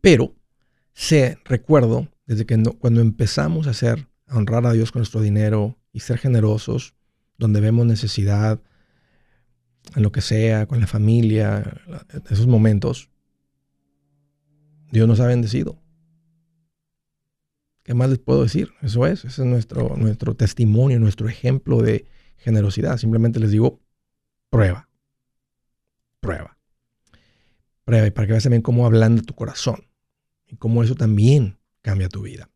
Pero 0.00 0.34
sé, 0.92 1.38
recuerdo, 1.44 2.08
desde 2.26 2.44
que 2.46 2.62
cuando 2.78 3.00
empezamos 3.00 3.66
a 3.66 3.70
hacer, 3.70 4.08
a 4.26 4.36
honrar 4.36 4.66
a 4.66 4.72
Dios 4.72 4.92
con 4.92 5.00
nuestro 5.00 5.20
dinero 5.20 5.78
y 5.92 6.00
ser 6.00 6.18
generosos, 6.18 6.94
donde 7.38 7.60
vemos 7.60 7.86
necesidad, 7.86 8.60
en 9.94 10.02
lo 10.02 10.12
que 10.12 10.20
sea, 10.20 10.66
con 10.66 10.80
la 10.80 10.86
familia, 10.86 11.80
en 12.10 12.22
esos 12.28 12.46
momentos, 12.46 13.10
Dios 14.90 15.08
nos 15.08 15.20
ha 15.20 15.26
bendecido. 15.26 15.78
¿Qué 17.86 17.94
más 17.94 18.10
les 18.10 18.18
puedo 18.18 18.42
decir? 18.42 18.72
Eso 18.82 19.06
es, 19.06 19.24
ese 19.24 19.42
es 19.42 19.46
nuestro, 19.46 19.94
nuestro 19.96 20.34
testimonio, 20.34 20.98
nuestro 20.98 21.28
ejemplo 21.28 21.80
de 21.80 22.04
generosidad. 22.36 22.96
Simplemente 22.96 23.38
les 23.38 23.52
digo, 23.52 23.78
prueba, 24.50 24.88
prueba. 26.18 26.58
Prueba 27.84 28.08
y 28.08 28.10
para 28.10 28.26
que 28.26 28.32
veas 28.32 28.42
también 28.42 28.62
cómo 28.62 28.90
de 28.90 29.22
tu 29.22 29.34
corazón 29.36 29.86
y 30.48 30.56
cómo 30.56 30.82
eso 30.82 30.96
también 30.96 31.58
cambia 31.80 32.08
tu 32.08 32.22
vida. 32.22 32.48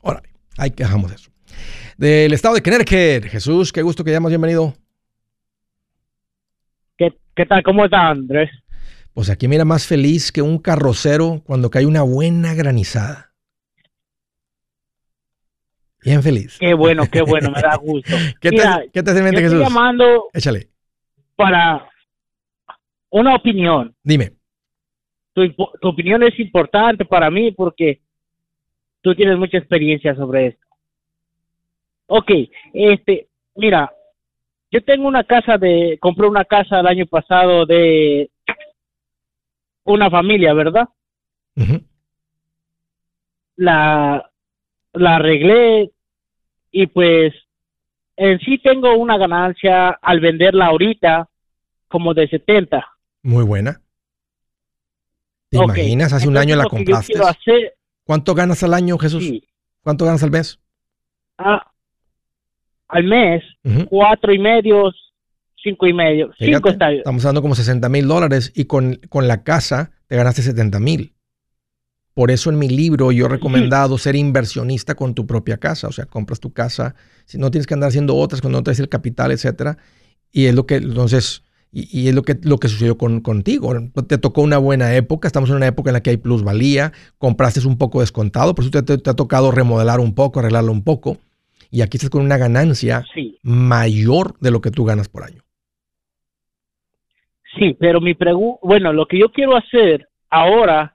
Órale, 0.00 0.30
ahí 0.58 0.72
que 0.72 0.82
dejamos 0.82 1.12
eso. 1.12 1.30
Del 1.96 2.32
estado 2.32 2.56
de 2.56 2.62
Connecticut, 2.62 3.30
Jesús, 3.30 3.72
qué 3.72 3.82
gusto 3.82 4.02
que 4.02 4.10
llamas, 4.10 4.30
bienvenido. 4.30 4.74
¿Qué, 6.98 7.16
¿Qué 7.36 7.46
tal? 7.46 7.62
¿Cómo 7.62 7.84
está 7.84 8.08
Andrés? 8.08 8.50
Pues 9.14 9.30
aquí 9.30 9.46
mira 9.46 9.64
más 9.64 9.86
feliz 9.86 10.32
que 10.32 10.42
un 10.42 10.58
carrocero 10.58 11.40
cuando 11.46 11.70
cae 11.70 11.86
una 11.86 12.02
buena 12.02 12.54
granizada. 12.54 13.31
Bien 16.02 16.22
feliz. 16.22 16.58
Qué 16.58 16.74
bueno, 16.74 17.04
qué 17.10 17.22
bueno, 17.22 17.50
me 17.50 17.60
da 17.60 17.76
gusto. 17.76 18.14
¿Qué, 18.40 18.50
te, 18.50 18.62
¿qué 18.92 19.02
te 19.02 19.10
hace 19.10 19.22
mente, 19.22 19.40
Jesús? 19.40 19.60
Estoy 19.60 19.74
llamando 19.74 20.28
Échale. 20.32 20.68
para 21.36 21.88
una 23.10 23.34
opinión. 23.34 23.94
Dime. 24.02 24.32
Tu, 25.32 25.52
tu, 25.52 25.88
opinión 25.88 26.22
es 26.22 26.38
importante 26.38 27.04
para 27.04 27.30
mí 27.30 27.52
porque 27.52 28.00
tú 29.00 29.14
tienes 29.14 29.38
mucha 29.38 29.58
experiencia 29.58 30.14
sobre 30.14 30.48
esto. 30.48 30.66
Ok, 32.06 32.30
este, 32.74 33.28
mira, 33.54 33.90
yo 34.70 34.82
tengo 34.82 35.06
una 35.06 35.24
casa 35.24 35.56
de, 35.56 35.98
compré 36.00 36.26
una 36.26 36.44
casa 36.44 36.80
el 36.80 36.86
año 36.86 37.06
pasado 37.06 37.64
de 37.64 38.30
una 39.84 40.10
familia, 40.10 40.52
¿verdad? 40.52 40.88
La 43.56 44.31
la 44.92 45.16
arreglé 45.16 45.90
y 46.70 46.86
pues 46.86 47.32
en 48.16 48.38
sí 48.40 48.58
tengo 48.58 48.96
una 48.96 49.18
ganancia 49.18 49.90
al 49.90 50.20
venderla 50.20 50.66
ahorita 50.66 51.28
como 51.88 52.14
de 52.14 52.28
70. 52.28 52.86
Muy 53.22 53.44
buena. 53.44 53.80
¿Te 55.50 55.58
imaginas? 55.58 56.12
Hace 56.12 56.28
un 56.28 56.36
año 56.38 56.56
la 56.56 56.64
compraste. 56.64 57.14
¿Cuánto 58.04 58.34
ganas 58.34 58.62
al 58.62 58.74
año, 58.74 58.98
Jesús? 58.98 59.30
¿Cuánto 59.82 60.04
ganas 60.04 60.22
al 60.22 60.30
mes? 60.30 60.58
Ah, 61.38 61.72
al 62.88 63.04
mes, 63.04 63.42
cuatro 63.88 64.32
y 64.32 64.38
medio, 64.38 64.92
cinco 65.62 65.86
y 65.86 65.92
medio. 65.92 66.30
cinco 66.38 66.68
Estamos 66.68 67.22
dando 67.22 67.42
como 67.42 67.54
60 67.54 67.88
mil 67.88 68.06
dólares 68.06 68.52
y 68.54 68.64
con, 68.66 68.96
con 69.08 69.28
la 69.28 69.42
casa 69.42 69.92
te 70.06 70.16
ganaste 70.16 70.42
70 70.42 70.78
mil. 70.78 71.11
Por 72.14 72.30
eso 72.30 72.50
en 72.50 72.58
mi 72.58 72.68
libro 72.68 73.10
yo 73.10 73.26
he 73.26 73.28
recomendado 73.28 73.96
ser 73.96 74.16
inversionista 74.16 74.94
con 74.94 75.14
tu 75.14 75.26
propia 75.26 75.56
casa. 75.56 75.88
O 75.88 75.92
sea, 75.92 76.04
compras 76.04 76.40
tu 76.40 76.52
casa, 76.52 76.94
si 77.24 77.38
no 77.38 77.50
tienes 77.50 77.66
que 77.66 77.74
andar 77.74 77.88
haciendo 77.88 78.16
otras 78.16 78.40
cuando 78.40 78.58
no 78.58 78.62
traes 78.62 78.80
el 78.80 78.88
capital, 78.88 79.32
etcétera. 79.32 79.78
Y 80.30 80.46
es 80.46 80.54
lo 80.54 80.66
que, 80.66 80.76
entonces, 80.76 81.42
y, 81.72 82.08
es 82.08 82.14
lo 82.14 82.22
que, 82.22 82.38
lo 82.42 82.58
que 82.58 82.68
sucedió 82.68 82.98
con, 82.98 83.20
contigo. 83.20 83.72
Te 84.06 84.18
tocó 84.18 84.42
una 84.42 84.58
buena 84.58 84.94
época, 84.94 85.26
estamos 85.26 85.48
en 85.50 85.56
una 85.56 85.66
época 85.66 85.90
en 85.90 85.94
la 85.94 86.02
que 86.02 86.10
hay 86.10 86.18
plusvalía, 86.18 86.92
compraste 87.18 87.66
un 87.66 87.78
poco 87.78 88.00
descontado, 88.00 88.54
por 88.54 88.64
eso 88.64 88.82
te, 88.82 88.92
ha 88.92 89.14
tocado 89.14 89.50
remodelar 89.50 89.98
un 89.98 90.14
poco, 90.14 90.40
arreglarlo 90.40 90.72
un 90.72 90.84
poco. 90.84 91.16
Y 91.70 91.80
aquí 91.80 91.96
estás 91.96 92.10
con 92.10 92.20
una 92.20 92.36
ganancia 92.36 93.06
mayor 93.42 94.38
de 94.40 94.50
lo 94.50 94.60
que 94.60 94.70
tú 94.70 94.84
ganas 94.84 95.08
por 95.08 95.24
año. 95.24 95.42
Sí, 97.58 97.74
pero 97.78 98.00
mi 98.00 98.14
pregunta, 98.14 98.60
bueno, 98.62 98.92
lo 98.92 99.06
que 99.06 99.18
yo 99.18 99.30
quiero 99.30 99.56
hacer 99.56 100.08
ahora 100.28 100.94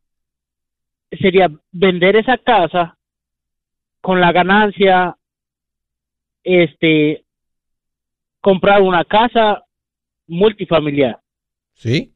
sería 1.12 1.50
vender 1.72 2.16
esa 2.16 2.38
casa 2.38 2.98
con 4.02 4.22
la 4.22 4.32
ganancia, 4.32 5.16
este, 6.44 7.26
comprar 8.42 8.82
una 8.82 9.04
casa 9.04 9.64
multifamiliar. 10.28 11.20
Sí, 11.74 12.14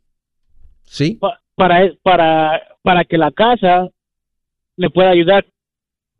sí. 0.83 1.19
para, 1.55 1.91
para, 2.01 2.61
para 2.81 3.05
que 3.05 3.17
la 3.17 3.31
casa 3.31 3.89
le 4.75 4.89
pueda 4.89 5.09
ayudar 5.09 5.45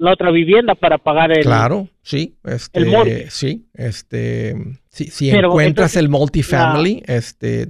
la 0.02 0.14
otra 0.14 0.32
vivienda 0.32 0.74
para 0.74 0.98
pagar 0.98 1.32
el 1.32 1.44
claro 1.44 1.88
sí 2.02 2.34
este 2.44 2.80
el 2.80 3.30
sí 3.30 3.68
este 3.76 4.56
si, 4.90 5.30
encuentras 5.30 5.96
el 5.96 6.10
multifamily 6.10 7.04
este 7.06 7.62
eh, 7.62 7.70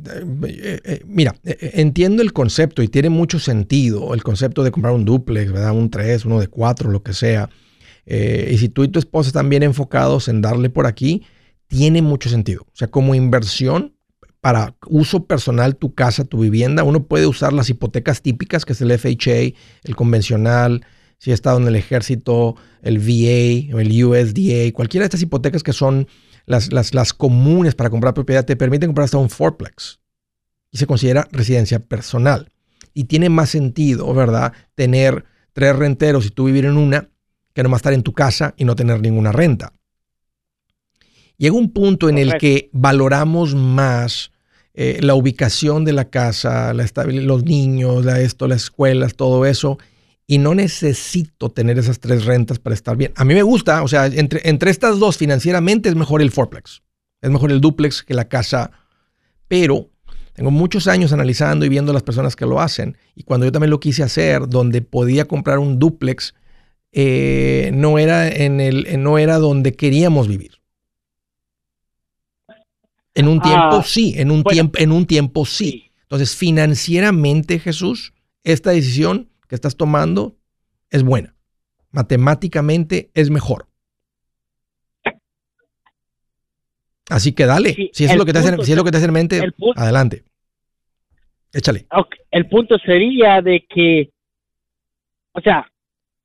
eh, 0.86 1.02
mira 1.06 1.36
eh, 1.44 1.72
entiendo 1.74 2.22
el 2.22 2.32
concepto 2.32 2.82
y 2.84 2.88
tiene 2.88 3.10
mucho 3.10 3.38
sentido 3.38 4.14
el 4.14 4.24
concepto 4.24 4.64
de 4.64 4.72
comprar 4.72 4.94
un 4.94 5.04
duplex 5.04 5.52
verdad 5.52 5.74
un 5.74 5.90
tres 5.90 6.24
uno 6.24 6.40
de 6.40 6.48
cuatro 6.48 6.90
lo 6.90 7.04
que 7.04 7.14
sea. 7.14 7.50
Y 8.04 8.58
si 8.58 8.68
tú 8.68 8.84
y 8.84 8.88
tu 8.88 8.98
esposa 9.00 9.28
están 9.28 9.48
bien 9.48 9.64
enfocados 9.64 10.28
en 10.28 10.42
darle 10.42 10.70
por 10.70 10.88
aquí 10.88 11.24
tiene 11.68 12.02
mucho 12.02 12.30
sentido. 12.30 12.64
O 12.64 12.76
sea 12.76 12.88
como 12.88 13.14
inversión 13.14 13.94
para 14.42 14.76
uso 14.88 15.26
personal 15.26 15.76
tu 15.76 15.94
casa 15.94 16.24
tu 16.26 16.40
vivienda 16.40 16.84
uno 16.84 17.04
puede 17.04 17.28
usar 17.28 17.54
las 17.54 17.70
hipotecas 17.70 18.22
típicas 18.22 18.66
que 18.66 18.74
es 18.74 18.82
el 18.82 18.98
FHA 18.98 19.58
el 19.84 19.96
convencional 19.96 20.86
si 21.22 21.30
he 21.30 21.36
estado 21.36 21.60
en 21.60 21.68
el 21.68 21.76
ejército, 21.76 22.56
el 22.82 22.98
VA 22.98 23.76
o 23.76 23.80
el 23.80 24.04
USDA, 24.04 24.74
cualquiera 24.74 25.04
de 25.04 25.06
estas 25.06 25.22
hipotecas 25.22 25.62
que 25.62 25.72
son 25.72 26.08
las, 26.48 26.74
las, 26.74 26.96
las 26.96 27.14
comunes 27.14 27.76
para 27.76 27.92
comprar 27.92 28.16
propiedad, 28.16 28.44
te 28.44 28.56
permiten 28.56 28.88
comprar 28.88 29.06
hasta 29.06 29.20
un 29.20 29.30
fourplex 29.30 30.00
y 30.72 30.80
se 30.80 30.88
considera 30.88 31.28
residencia 31.32 31.80
personal. 31.80 32.50
Y 32.96 33.04
tiene 33.04 33.30
más 33.30 33.52
sentido, 33.52 34.12
¿verdad? 34.16 34.54
Tener 34.74 35.26
tres 35.54 35.76
renteros 35.76 36.26
y 36.26 36.32
tú 36.32 36.46
vivir 36.46 36.66
en 36.66 36.76
una 36.76 37.08
que 37.54 37.62
nomás 37.62 37.80
estar 37.80 37.94
en 37.94 38.02
tu 38.02 38.14
casa 38.14 38.56
y 38.58 38.66
no 38.66 38.76
tener 38.76 39.00
ninguna 39.00 39.32
renta. 39.32 39.74
Llega 41.38 41.56
un 41.56 41.72
punto 41.72 42.10
en 42.10 42.18
el 42.18 42.40
que 42.40 42.72
valoramos 42.74 43.54
más 43.54 44.32
eh, 44.74 44.98
la 45.02 45.14
ubicación 45.14 45.86
de 45.86 45.94
la 45.94 46.10
casa, 46.10 46.74
la 46.74 46.88
los 47.06 47.44
niños, 47.44 48.06
la 48.06 48.20
esto, 48.22 48.48
las 48.48 48.64
escuelas, 48.64 49.14
todo 49.14 49.46
eso, 49.46 49.78
y 50.32 50.38
no 50.38 50.56
necesito 50.56 51.50
tener 51.50 51.78
esas 51.78 52.00
tres 52.00 52.24
rentas 52.24 52.58
para 52.58 52.74
estar 52.74 52.96
bien. 52.96 53.12
A 53.18 53.26
mí 53.26 53.34
me 53.34 53.44
gusta, 53.44 53.84
o 53.84 53.90
sea, 53.90 54.06
entre, 54.06 54.40
entre 54.46 54.72
estas 54.72 54.98
dos 54.98 55.18
financieramente 55.18 55.90
es 55.90 55.96
mejor 55.96 56.22
el 56.22 56.32
fourplex, 56.32 56.84
es 57.20 57.30
mejor 57.30 57.52
el 57.52 57.60
duplex 57.60 58.02
que 58.02 58.14
la 58.14 58.30
casa, 58.30 58.72
pero 59.50 59.90
tengo 60.32 60.50
muchos 60.50 60.88
años 60.88 61.12
analizando 61.12 61.66
y 61.66 61.70
viendo 61.70 61.92
las 61.92 62.04
personas 62.04 62.38
que 62.38 62.46
lo 62.46 62.62
hacen 62.62 62.96
y 63.14 63.24
cuando 63.24 63.46
yo 63.46 63.52
también 63.52 63.72
lo 63.72 63.82
quise 63.82 64.04
hacer, 64.04 64.48
donde 64.48 64.82
podía 64.82 65.28
comprar 65.28 65.60
un 65.60 65.80
duplex, 65.80 66.34
eh, 66.94 67.72
no, 67.74 68.00
era 68.00 68.30
en 68.30 68.62
el, 68.62 69.04
no 69.04 69.18
era 69.18 69.38
donde 69.38 69.74
queríamos 69.74 70.30
vivir. 70.30 70.62
En 73.16 73.28
un 73.28 73.42
tiempo 73.42 73.80
ah, 73.80 73.84
sí, 73.86 74.14
en 74.16 74.32
un, 74.32 74.46
tiempo, 74.46 74.80
en 74.80 74.94
un 74.94 75.06
tiempo 75.06 75.46
sí. 75.46 75.92
Entonces, 76.04 76.38
financieramente, 76.38 77.60
Jesús, 77.60 78.14
esta 78.46 78.72
decisión 78.72 79.28
que 79.52 79.56
estás 79.56 79.76
tomando 79.76 80.38
es 80.90 81.04
buena. 81.04 81.36
Matemáticamente 81.92 83.12
es 83.14 83.30
mejor. 83.30 83.68
Así 87.10 87.34
que 87.34 87.46
dale. 87.46 87.90
si, 87.92 88.06
es 88.06 88.16
lo 88.16 88.24
que 88.24 88.32
te 88.32 88.40
hace, 88.40 88.64
si 88.64 88.72
es 88.72 88.78
lo 88.78 88.86
que 88.86 88.92
te 88.92 88.98
hace 88.98 89.08
en 89.08 89.12
mente, 89.12 89.42
adelante. 89.76 90.24
Échale. 91.52 91.86
El 92.32 92.48
punto 92.48 92.78
sería 92.78 93.42
de 93.42 93.66
que, 93.68 94.12
o 95.34 95.42
sea, 95.42 95.70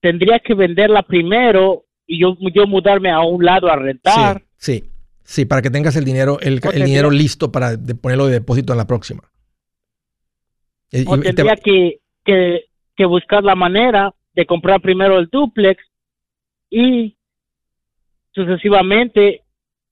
tendría 0.01 0.39
que 0.39 0.55
venderla 0.55 1.03
primero 1.03 1.85
y 2.07 2.21
yo, 2.21 2.37
yo 2.55 2.69
mudarme 2.69 3.11
a 3.11 3.23
un 3.23 3.45
lado 3.45 3.69
a 3.69 3.75
rentar. 3.75 4.45
Sí, 4.57 4.85
sí, 5.25 5.47
para 5.47 5.63
que 5.63 5.71
tengas 5.71 5.97
el 5.97 6.05
dinero, 6.05 6.39
el, 6.41 6.61
dinero 6.61 7.11
listo 7.11 7.51
para 7.51 7.77
ponerlo 8.01 8.27
de 8.27 8.35
depósito 8.35 8.73
en 8.73 8.79
la 8.79 8.87
próxima. 8.87 9.25
O 11.09 11.19
tendría 11.19 11.57
que, 11.57 11.99
que 12.25 12.67
que 12.97 13.05
buscar 13.05 13.45
la 13.45 13.55
manera 13.55 14.15
de 14.35 14.47
comprar 14.47 14.81
primero 14.81 15.19
el 15.19 15.29
duplex 15.29 15.83
y 16.71 17.17
sucesivamente, 18.33 19.43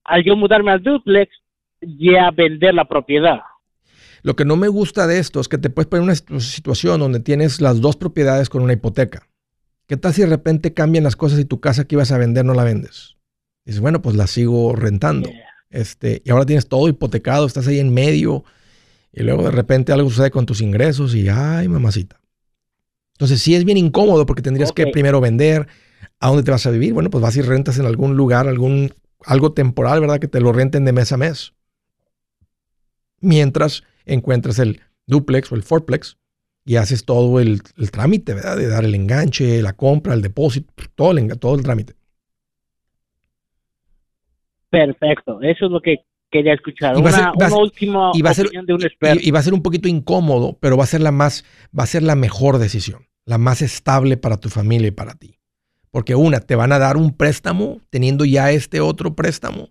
al 0.04 0.24
yo 0.24 0.36
mudarme 0.36 0.70
al 0.70 0.82
duplex, 0.82 1.32
ya 1.80 2.30
vender 2.30 2.74
la 2.74 2.86
propiedad. 2.86 3.40
Lo 4.22 4.36
que 4.36 4.44
no 4.44 4.56
me 4.56 4.68
gusta 4.68 5.06
de 5.06 5.18
esto 5.18 5.40
es 5.40 5.48
que 5.48 5.58
te 5.58 5.70
puedes 5.70 5.88
poner 5.88 6.02
en 6.02 6.32
una 6.34 6.40
situación 6.40 7.00
donde 7.00 7.20
tienes 7.20 7.60
las 7.60 7.80
dos 7.80 7.96
propiedades 7.96 8.48
con 8.48 8.62
una 8.62 8.72
hipoteca. 8.72 9.28
¿Qué 9.86 9.98
tal 9.98 10.14
si 10.14 10.22
de 10.22 10.28
repente 10.28 10.72
cambian 10.72 11.04
las 11.04 11.16
cosas 11.16 11.38
y 11.38 11.44
tu 11.44 11.60
casa 11.60 11.84
que 11.84 11.94
ibas 11.94 12.10
a 12.10 12.18
vender 12.18 12.44
no 12.44 12.54
la 12.54 12.64
vendes? 12.64 13.16
dices, 13.64 13.80
bueno, 13.80 14.02
pues 14.02 14.16
la 14.16 14.26
sigo 14.26 14.74
rentando. 14.74 15.30
Este, 15.70 16.22
y 16.24 16.30
ahora 16.30 16.46
tienes 16.46 16.68
todo 16.68 16.88
hipotecado, 16.88 17.46
estás 17.46 17.66
ahí 17.66 17.78
en 17.78 17.92
medio, 17.92 18.44
y 19.12 19.22
luego 19.22 19.44
de 19.44 19.50
repente 19.50 19.92
algo 19.92 20.10
sucede 20.10 20.30
con 20.30 20.46
tus 20.46 20.60
ingresos 20.60 21.14
y, 21.14 21.28
ay, 21.28 21.68
mamacita. 21.68 22.20
Entonces 23.14 23.40
sí 23.40 23.54
es 23.54 23.64
bien 23.64 23.78
incómodo 23.78 24.26
porque 24.26 24.42
tendrías 24.42 24.72
que 24.72 24.88
primero 24.88 25.20
vender. 25.20 25.68
¿A 26.20 26.28
dónde 26.28 26.42
te 26.42 26.50
vas 26.50 26.66
a 26.66 26.70
vivir? 26.70 26.92
Bueno, 26.92 27.10
pues 27.10 27.22
vas 27.22 27.36
y 27.36 27.42
rentas 27.42 27.78
en 27.78 27.86
algún 27.86 28.16
lugar, 28.16 28.48
algún, 28.48 28.92
algo 29.24 29.52
temporal, 29.52 30.00
¿verdad? 30.00 30.18
Que 30.18 30.28
te 30.28 30.40
lo 30.40 30.52
renten 30.52 30.84
de 30.84 30.92
mes 30.92 31.12
a 31.12 31.16
mes. 31.16 31.52
Mientras 33.20 33.84
encuentras 34.04 34.58
el 34.58 34.80
duplex 35.06 35.52
o 35.52 35.54
el 35.54 35.62
fourplex 35.62 36.18
y 36.64 36.76
haces 36.76 37.04
todo 37.04 37.40
el, 37.40 37.62
trámite, 37.92 38.34
¿verdad? 38.34 38.56
De 38.56 38.68
dar 38.68 38.84
el 38.84 38.94
enganche, 38.94 39.62
la 39.62 39.74
compra, 39.74 40.14
el 40.14 40.22
depósito, 40.22 40.72
todo 40.94 41.12
el, 41.12 41.38
todo 41.38 41.54
el 41.54 41.62
trámite. 41.62 41.94
Perfecto, 44.70 45.40
eso 45.42 45.66
es 45.66 45.70
lo 45.70 45.80
que 45.80 46.04
quería 46.34 46.54
escuchar. 46.54 46.96
Una, 46.96 47.32
última 47.56 48.10
opinión 48.10 48.66
de 48.66 48.74
un 48.74 48.82
experto. 48.82 49.20
Y, 49.22 49.30
va 49.30 49.38
a 49.38 49.42
ser 49.42 49.54
un 49.54 49.62
poquito 49.62 49.86
incómodo, 49.86 50.58
pero 50.60 50.76
va 50.76 50.82
a 50.82 50.88
ser 50.88 51.00
la 51.00 51.12
más, 51.12 51.44
va 51.78 51.84
a 51.84 51.86
ser 51.86 52.02
la 52.02 52.16
mejor 52.16 52.58
decisión, 52.58 53.06
la 53.24 53.38
más 53.38 53.62
estable 53.62 54.16
para 54.16 54.40
tu 54.40 54.48
familia 54.48 54.88
y 54.88 54.90
para 54.90 55.14
ti. 55.14 55.38
Porque 55.92 56.16
una, 56.16 56.40
te 56.40 56.56
van 56.56 56.72
a 56.72 56.80
dar 56.80 56.96
un 56.96 57.16
préstamo 57.16 57.80
teniendo 57.88 58.24
ya 58.24 58.50
este 58.50 58.80
otro 58.80 59.14
préstamo 59.14 59.70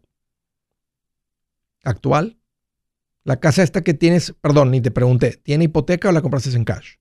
actual. 1.83 2.37
La 3.25 3.41
casa 3.41 3.61
esta 3.61 3.81
que 3.81 3.93
tienes, 3.93 4.33
perdón, 4.39 4.71
ni 4.71 4.79
te 4.79 4.91
pregunté, 4.91 5.37
¿tiene 5.43 5.65
hipoteca 5.65 6.09
o 6.09 6.11
la 6.13 6.21
compraste 6.21 6.55
en 6.55 6.63
cash? 6.63 6.95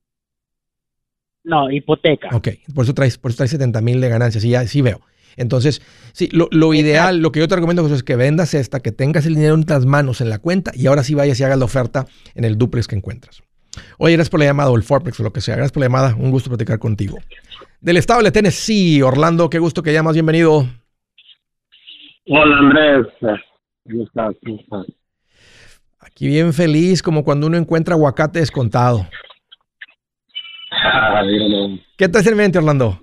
No, 1.44 1.70
hipoteca. 1.70 2.30
Ok, 2.32 2.48
por 2.74 2.84
eso 2.84 2.94
traes, 2.94 3.16
por 3.16 3.30
eso 3.30 3.38
traes 3.38 3.52
70 3.52 3.80
mil 3.80 4.00
de 4.00 4.08
ganancias, 4.08 4.42
sí, 4.42 4.50
ya, 4.50 4.66
sí 4.66 4.82
veo. 4.82 5.00
Entonces, 5.36 5.82
sí, 6.12 6.28
lo, 6.32 6.74
ideal, 6.74 7.18
lo 7.18 7.32
que 7.32 7.40
yo 7.40 7.48
te 7.48 7.54
recomiendo 7.56 7.86
es 7.86 8.02
que 8.02 8.16
vendas 8.16 8.54
esta, 8.54 8.80
que 8.80 8.92
tengas 8.92 9.26
el 9.26 9.34
dinero 9.34 9.54
en 9.54 9.64
las 9.66 9.86
manos 9.86 10.20
en 10.20 10.30
la 10.30 10.38
cuenta 10.38 10.72
y 10.74 10.86
ahora 10.86 11.02
sí 11.02 11.14
vayas 11.14 11.38
y 11.40 11.44
hagas 11.44 11.58
la 11.58 11.64
oferta 11.64 12.06
en 12.34 12.44
el 12.44 12.58
duplex 12.58 12.86
que 12.86 12.96
encuentras. 12.96 13.42
Oye, 13.98 14.14
gracias 14.14 14.30
por 14.30 14.40
la 14.40 14.46
llamada 14.46 14.70
o 14.70 14.76
el 14.76 14.82
fourplex 14.82 15.18
o 15.20 15.22
lo 15.22 15.32
que 15.32 15.40
sea. 15.40 15.56
Gracias 15.56 15.72
por 15.72 15.80
la 15.80 15.86
llamada. 15.86 16.14
Un 16.14 16.30
gusto 16.30 16.50
platicar 16.50 16.78
contigo. 16.78 17.18
Del 17.80 17.96
estado 17.96 18.22
de 18.22 18.30
Tennessee, 18.30 19.02
Orlando, 19.02 19.48
qué 19.48 19.58
gusto 19.58 19.82
que 19.82 19.92
llamas. 19.92 20.14
Bienvenido. 20.14 20.66
Hola, 22.26 22.58
Andrés. 22.58 23.06
¿Cómo 23.84 24.04
estás? 24.04 24.34
¿Cómo 24.44 24.60
estás? 24.60 24.86
Aquí 25.98 26.26
bien 26.26 26.52
feliz, 26.52 27.02
como 27.02 27.24
cuando 27.24 27.46
uno 27.46 27.56
encuentra 27.56 27.94
aguacate 27.94 28.40
descontado. 28.40 29.06
Ah, 30.70 31.22
¿Qué 31.96 32.08
te 32.08 32.18
hace 32.18 32.30
en 32.30 32.36
mente, 32.36 32.58
Orlando? 32.58 33.00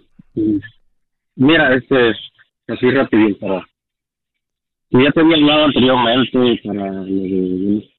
Mira, 1.40 1.74
este, 1.74 2.12
así 2.68 2.92
rapidito 2.92 3.40
para... 3.40 3.66
ya 4.92 5.12
te 5.12 5.20
había 5.22 5.36
hablado 5.36 5.66
anteriormente 5.66 6.62
para 6.64 6.92
lo 6.92 7.04
de 7.06 7.90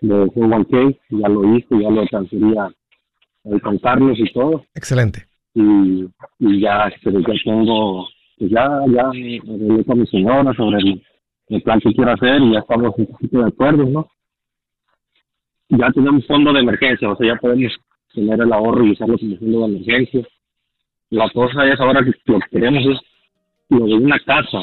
de 0.00 0.30
Juan 0.34 0.66
ya 1.10 1.28
lo 1.28 1.56
hice, 1.56 1.80
ya 1.80 1.90
lo 1.90 2.06
transfería 2.06 2.64
a 2.64 3.60
contarles 3.60 4.18
y 4.18 4.32
todo. 4.32 4.64
Excelente. 4.74 5.26
Y, 5.54 6.06
y 6.40 6.60
ya, 6.60 6.88
este, 6.88 7.12
ya 7.12 7.34
tengo, 7.44 8.08
pues 8.38 8.50
ya, 8.50 8.68
ya 8.88 9.02
hablé 9.06 9.84
con 9.86 10.00
mi 10.00 10.06
señora 10.08 10.52
sobre 10.54 10.78
el 10.78 11.02
el 11.48 11.62
plan 11.62 11.80
que 11.80 11.92
quiero 11.92 12.12
hacer 12.12 12.40
y 12.40 12.52
ya 12.52 12.60
estamos 12.60 12.94
un 12.96 13.06
poquito 13.06 13.38
de 13.38 13.48
acuerdo, 13.48 13.84
¿no? 13.84 14.08
Ya 15.68 15.90
tenemos 15.92 16.26
fondo 16.26 16.52
de 16.52 16.60
emergencia, 16.60 17.10
o 17.10 17.16
sea, 17.16 17.34
ya 17.34 17.36
podemos 17.36 17.72
tener 18.14 18.40
el 18.40 18.52
ahorro 18.52 18.84
y 18.84 18.92
usarlo 18.92 19.18
como 19.18 19.36
fondo 19.36 19.60
de 19.60 19.76
emergencia. 19.76 20.26
La 21.14 21.30
cosa 21.30 21.64
es 21.66 21.78
ahora 21.78 22.04
que 22.04 22.10
lo 22.24 22.40
que 22.40 22.48
queremos 22.50 22.84
es 22.86 22.98
lo 23.68 23.86
de 23.86 23.94
una 23.94 24.18
casa. 24.18 24.62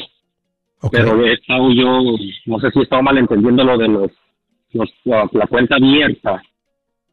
Pero 0.90 1.24
he 1.24 1.32
estado 1.32 1.72
yo, 1.72 2.02
no 2.46 2.60
sé 2.60 2.70
si 2.72 2.80
he 2.80 2.82
estado 2.82 3.02
malentendiendo 3.02 3.64
lo 3.64 3.78
de 3.78 3.88
los, 3.88 4.10
los 4.72 4.90
la 5.32 5.46
cuenta 5.46 5.76
abierta 5.76 6.42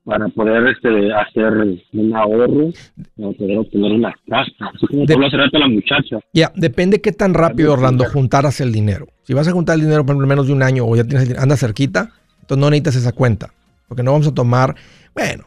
para 0.04 0.28
poder 0.28 0.68
este, 0.68 1.14
hacer 1.14 1.54
un 1.94 2.16
ahorro, 2.16 2.72
para 3.16 3.32
poder 3.32 3.58
obtener 3.60 3.92
una 3.94 4.14
casa. 4.28 4.72
Así 4.76 4.88
como 4.88 5.06
de, 5.06 5.60
la 5.60 5.68
muchacha. 5.70 6.20
Ya, 6.34 6.52
depende 6.56 7.00
qué 7.00 7.14
tan 7.14 7.34
rápido, 7.34 7.72
Orlando, 7.72 8.04
juntaras 8.06 8.60
el 8.60 8.74
dinero. 8.74 9.08
Si 9.24 9.34
vas 9.34 9.48
a 9.48 9.52
juntar 9.52 9.76
el 9.76 9.82
dinero 9.82 10.06
por 10.06 10.18
menos 10.18 10.48
de 10.48 10.54
un 10.54 10.64
año 10.64 10.86
o 10.86 10.98
ya 10.98 11.06
tienes 11.06 11.38
anda 11.38 11.56
cerquita, 11.56 12.10
entonces 12.42 12.58
no 12.58 12.70
necesitas 12.70 12.98
esa 12.98 13.14
cuenta. 13.14 13.54
Porque 13.88 14.04
no 14.04 14.12
vamos 14.12 14.28
a 14.28 14.34
tomar, 14.34 14.76
bueno, 15.14 15.46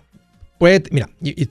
puede, 0.62 0.84
mira, 0.92 1.08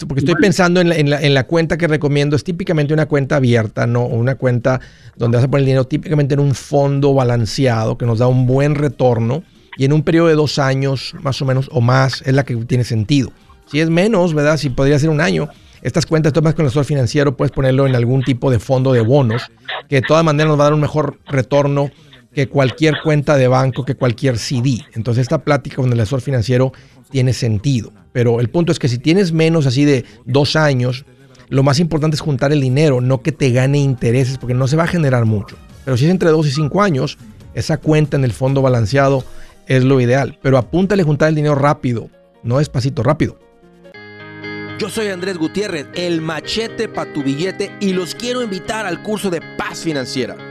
porque 0.08 0.22
estoy 0.22 0.36
pensando 0.36 0.80
en 0.80 0.88
la, 0.88 0.96
en, 0.96 1.10
la, 1.10 1.22
en 1.22 1.34
la, 1.34 1.44
cuenta 1.44 1.78
que 1.78 1.86
recomiendo, 1.86 2.38
es 2.38 2.46
típicamente 2.46 2.94
una 2.94 3.08
cuenta 3.08 3.36
abierta, 3.36 3.86
no 3.86 4.06
una 4.06 4.36
cuenta 4.36 4.80
donde 5.18 5.36
vas 5.36 5.44
a 5.44 5.50
poner 5.50 5.64
el 5.64 5.66
dinero 5.66 5.84
típicamente 5.84 6.36
en 6.36 6.40
un 6.40 6.56
fondo 6.56 7.14
balanceado 7.14 7.98
que 7.98 8.06
nos 8.06 8.20
da 8.20 8.28
un 8.28 8.46
buen 8.46 8.74
retorno 8.74 9.44
y 9.76 9.84
en 9.84 9.92
un 9.92 10.04
periodo 10.04 10.30
de 10.30 10.36
dos 10.36 10.60
años 10.60 11.14
más 11.22 11.42
o 11.42 11.46
menos 11.46 11.68
o 11.74 11.82
más 11.82 12.22
es 12.26 12.34
la 12.34 12.46
que 12.46 12.56
tiene 12.56 12.86
sentido. 12.86 13.34
Si 13.70 13.82
es 13.82 13.90
menos, 13.90 14.34
¿verdad? 14.34 14.56
Si 14.56 14.70
podría 14.70 14.98
ser 14.98 15.10
un 15.10 15.20
año. 15.20 15.50
Estas 15.82 16.06
cuentas, 16.06 16.32
tomas 16.32 16.56
con 16.56 16.64
el 16.64 16.68
asesor 16.68 16.86
financiero, 16.86 17.36
puedes 17.36 17.52
ponerlo 17.52 17.88
en 17.88 17.96
algún 17.98 18.24
tipo 18.24 18.50
de 18.50 18.60
fondo 18.60 18.94
de 18.94 19.02
bonos, 19.02 19.52
que 19.90 19.98
de 19.98 20.04
todas 20.04 20.24
maneras 20.24 20.52
nos 20.52 20.58
va 20.58 20.64
a 20.64 20.68
dar 20.68 20.74
un 20.74 20.80
mejor 20.80 21.18
retorno 21.28 21.92
que 22.34 22.48
cualquier 22.48 22.96
cuenta 23.04 23.36
de 23.38 23.48
banco, 23.48 23.86
que 23.86 23.96
cualquier 23.96 24.38
CD. 24.38 24.80
Entonces 24.94 25.24
esta 25.24 25.44
plática 25.44 25.78
con 25.78 25.92
el 25.92 26.00
asesor 26.00 26.22
financiero 26.22 26.72
tiene 27.10 27.34
sentido. 27.34 27.92
Pero 28.14 28.40
el 28.40 28.50
punto 28.50 28.72
es 28.72 28.80
que 28.80 28.88
si 28.88 28.98
tienes 28.98 29.32
menos 29.32 29.66
así 29.66 29.86
de 29.86 30.06
dos 30.26 30.56
años, 30.56 31.06
lo 31.50 31.64
más 31.64 31.80
importante 31.80 32.16
es 32.16 32.22
juntar 32.22 32.52
el 32.52 32.62
dinero, 32.62 33.02
no 33.02 33.22
que 33.22 33.32
te 33.32 33.52
gane 33.52 33.78
intereses, 33.80 34.38
porque 34.38 34.54
no 34.54 34.68
se 34.68 34.78
va 34.78 34.84
a 34.84 34.88
generar 34.88 35.26
mucho. 35.26 35.58
Pero 35.84 35.98
si 35.98 36.06
es 36.06 36.12
entre 36.12 36.30
dos 36.30 36.48
y 36.48 36.52
cinco 36.52 36.82
años, 36.82 37.18
esa 37.54 37.78
cuenta 37.78 38.18
en 38.18 38.24
el 38.24 38.32
fondo 38.32 38.62
balanceado 38.62 39.24
es 39.68 39.84
lo 39.84 40.00
ideal. 40.00 40.40
Pero 40.42 40.58
apúntale 40.58 41.04
juntar 41.04 41.30
el 41.30 41.36
dinero 41.36 41.56
rápido, 41.56 42.10
no 42.44 42.60
despacito, 42.60 43.04
rápido. 43.04 43.38
Yo 44.80 44.90
soy 44.90 45.10
Andrés 45.10 45.38
Gutiérrez, 45.38 45.88
el 45.94 46.22
machete 46.22 46.88
para 46.88 47.14
tu 47.14 47.22
billete 47.22 47.72
y 47.80 47.94
los 47.94 48.16
quiero 48.16 48.42
invitar 48.42 48.86
al 48.86 49.04
curso 49.04 49.30
de 49.30 49.42
paz 49.58 49.82
financiera. 49.82 50.51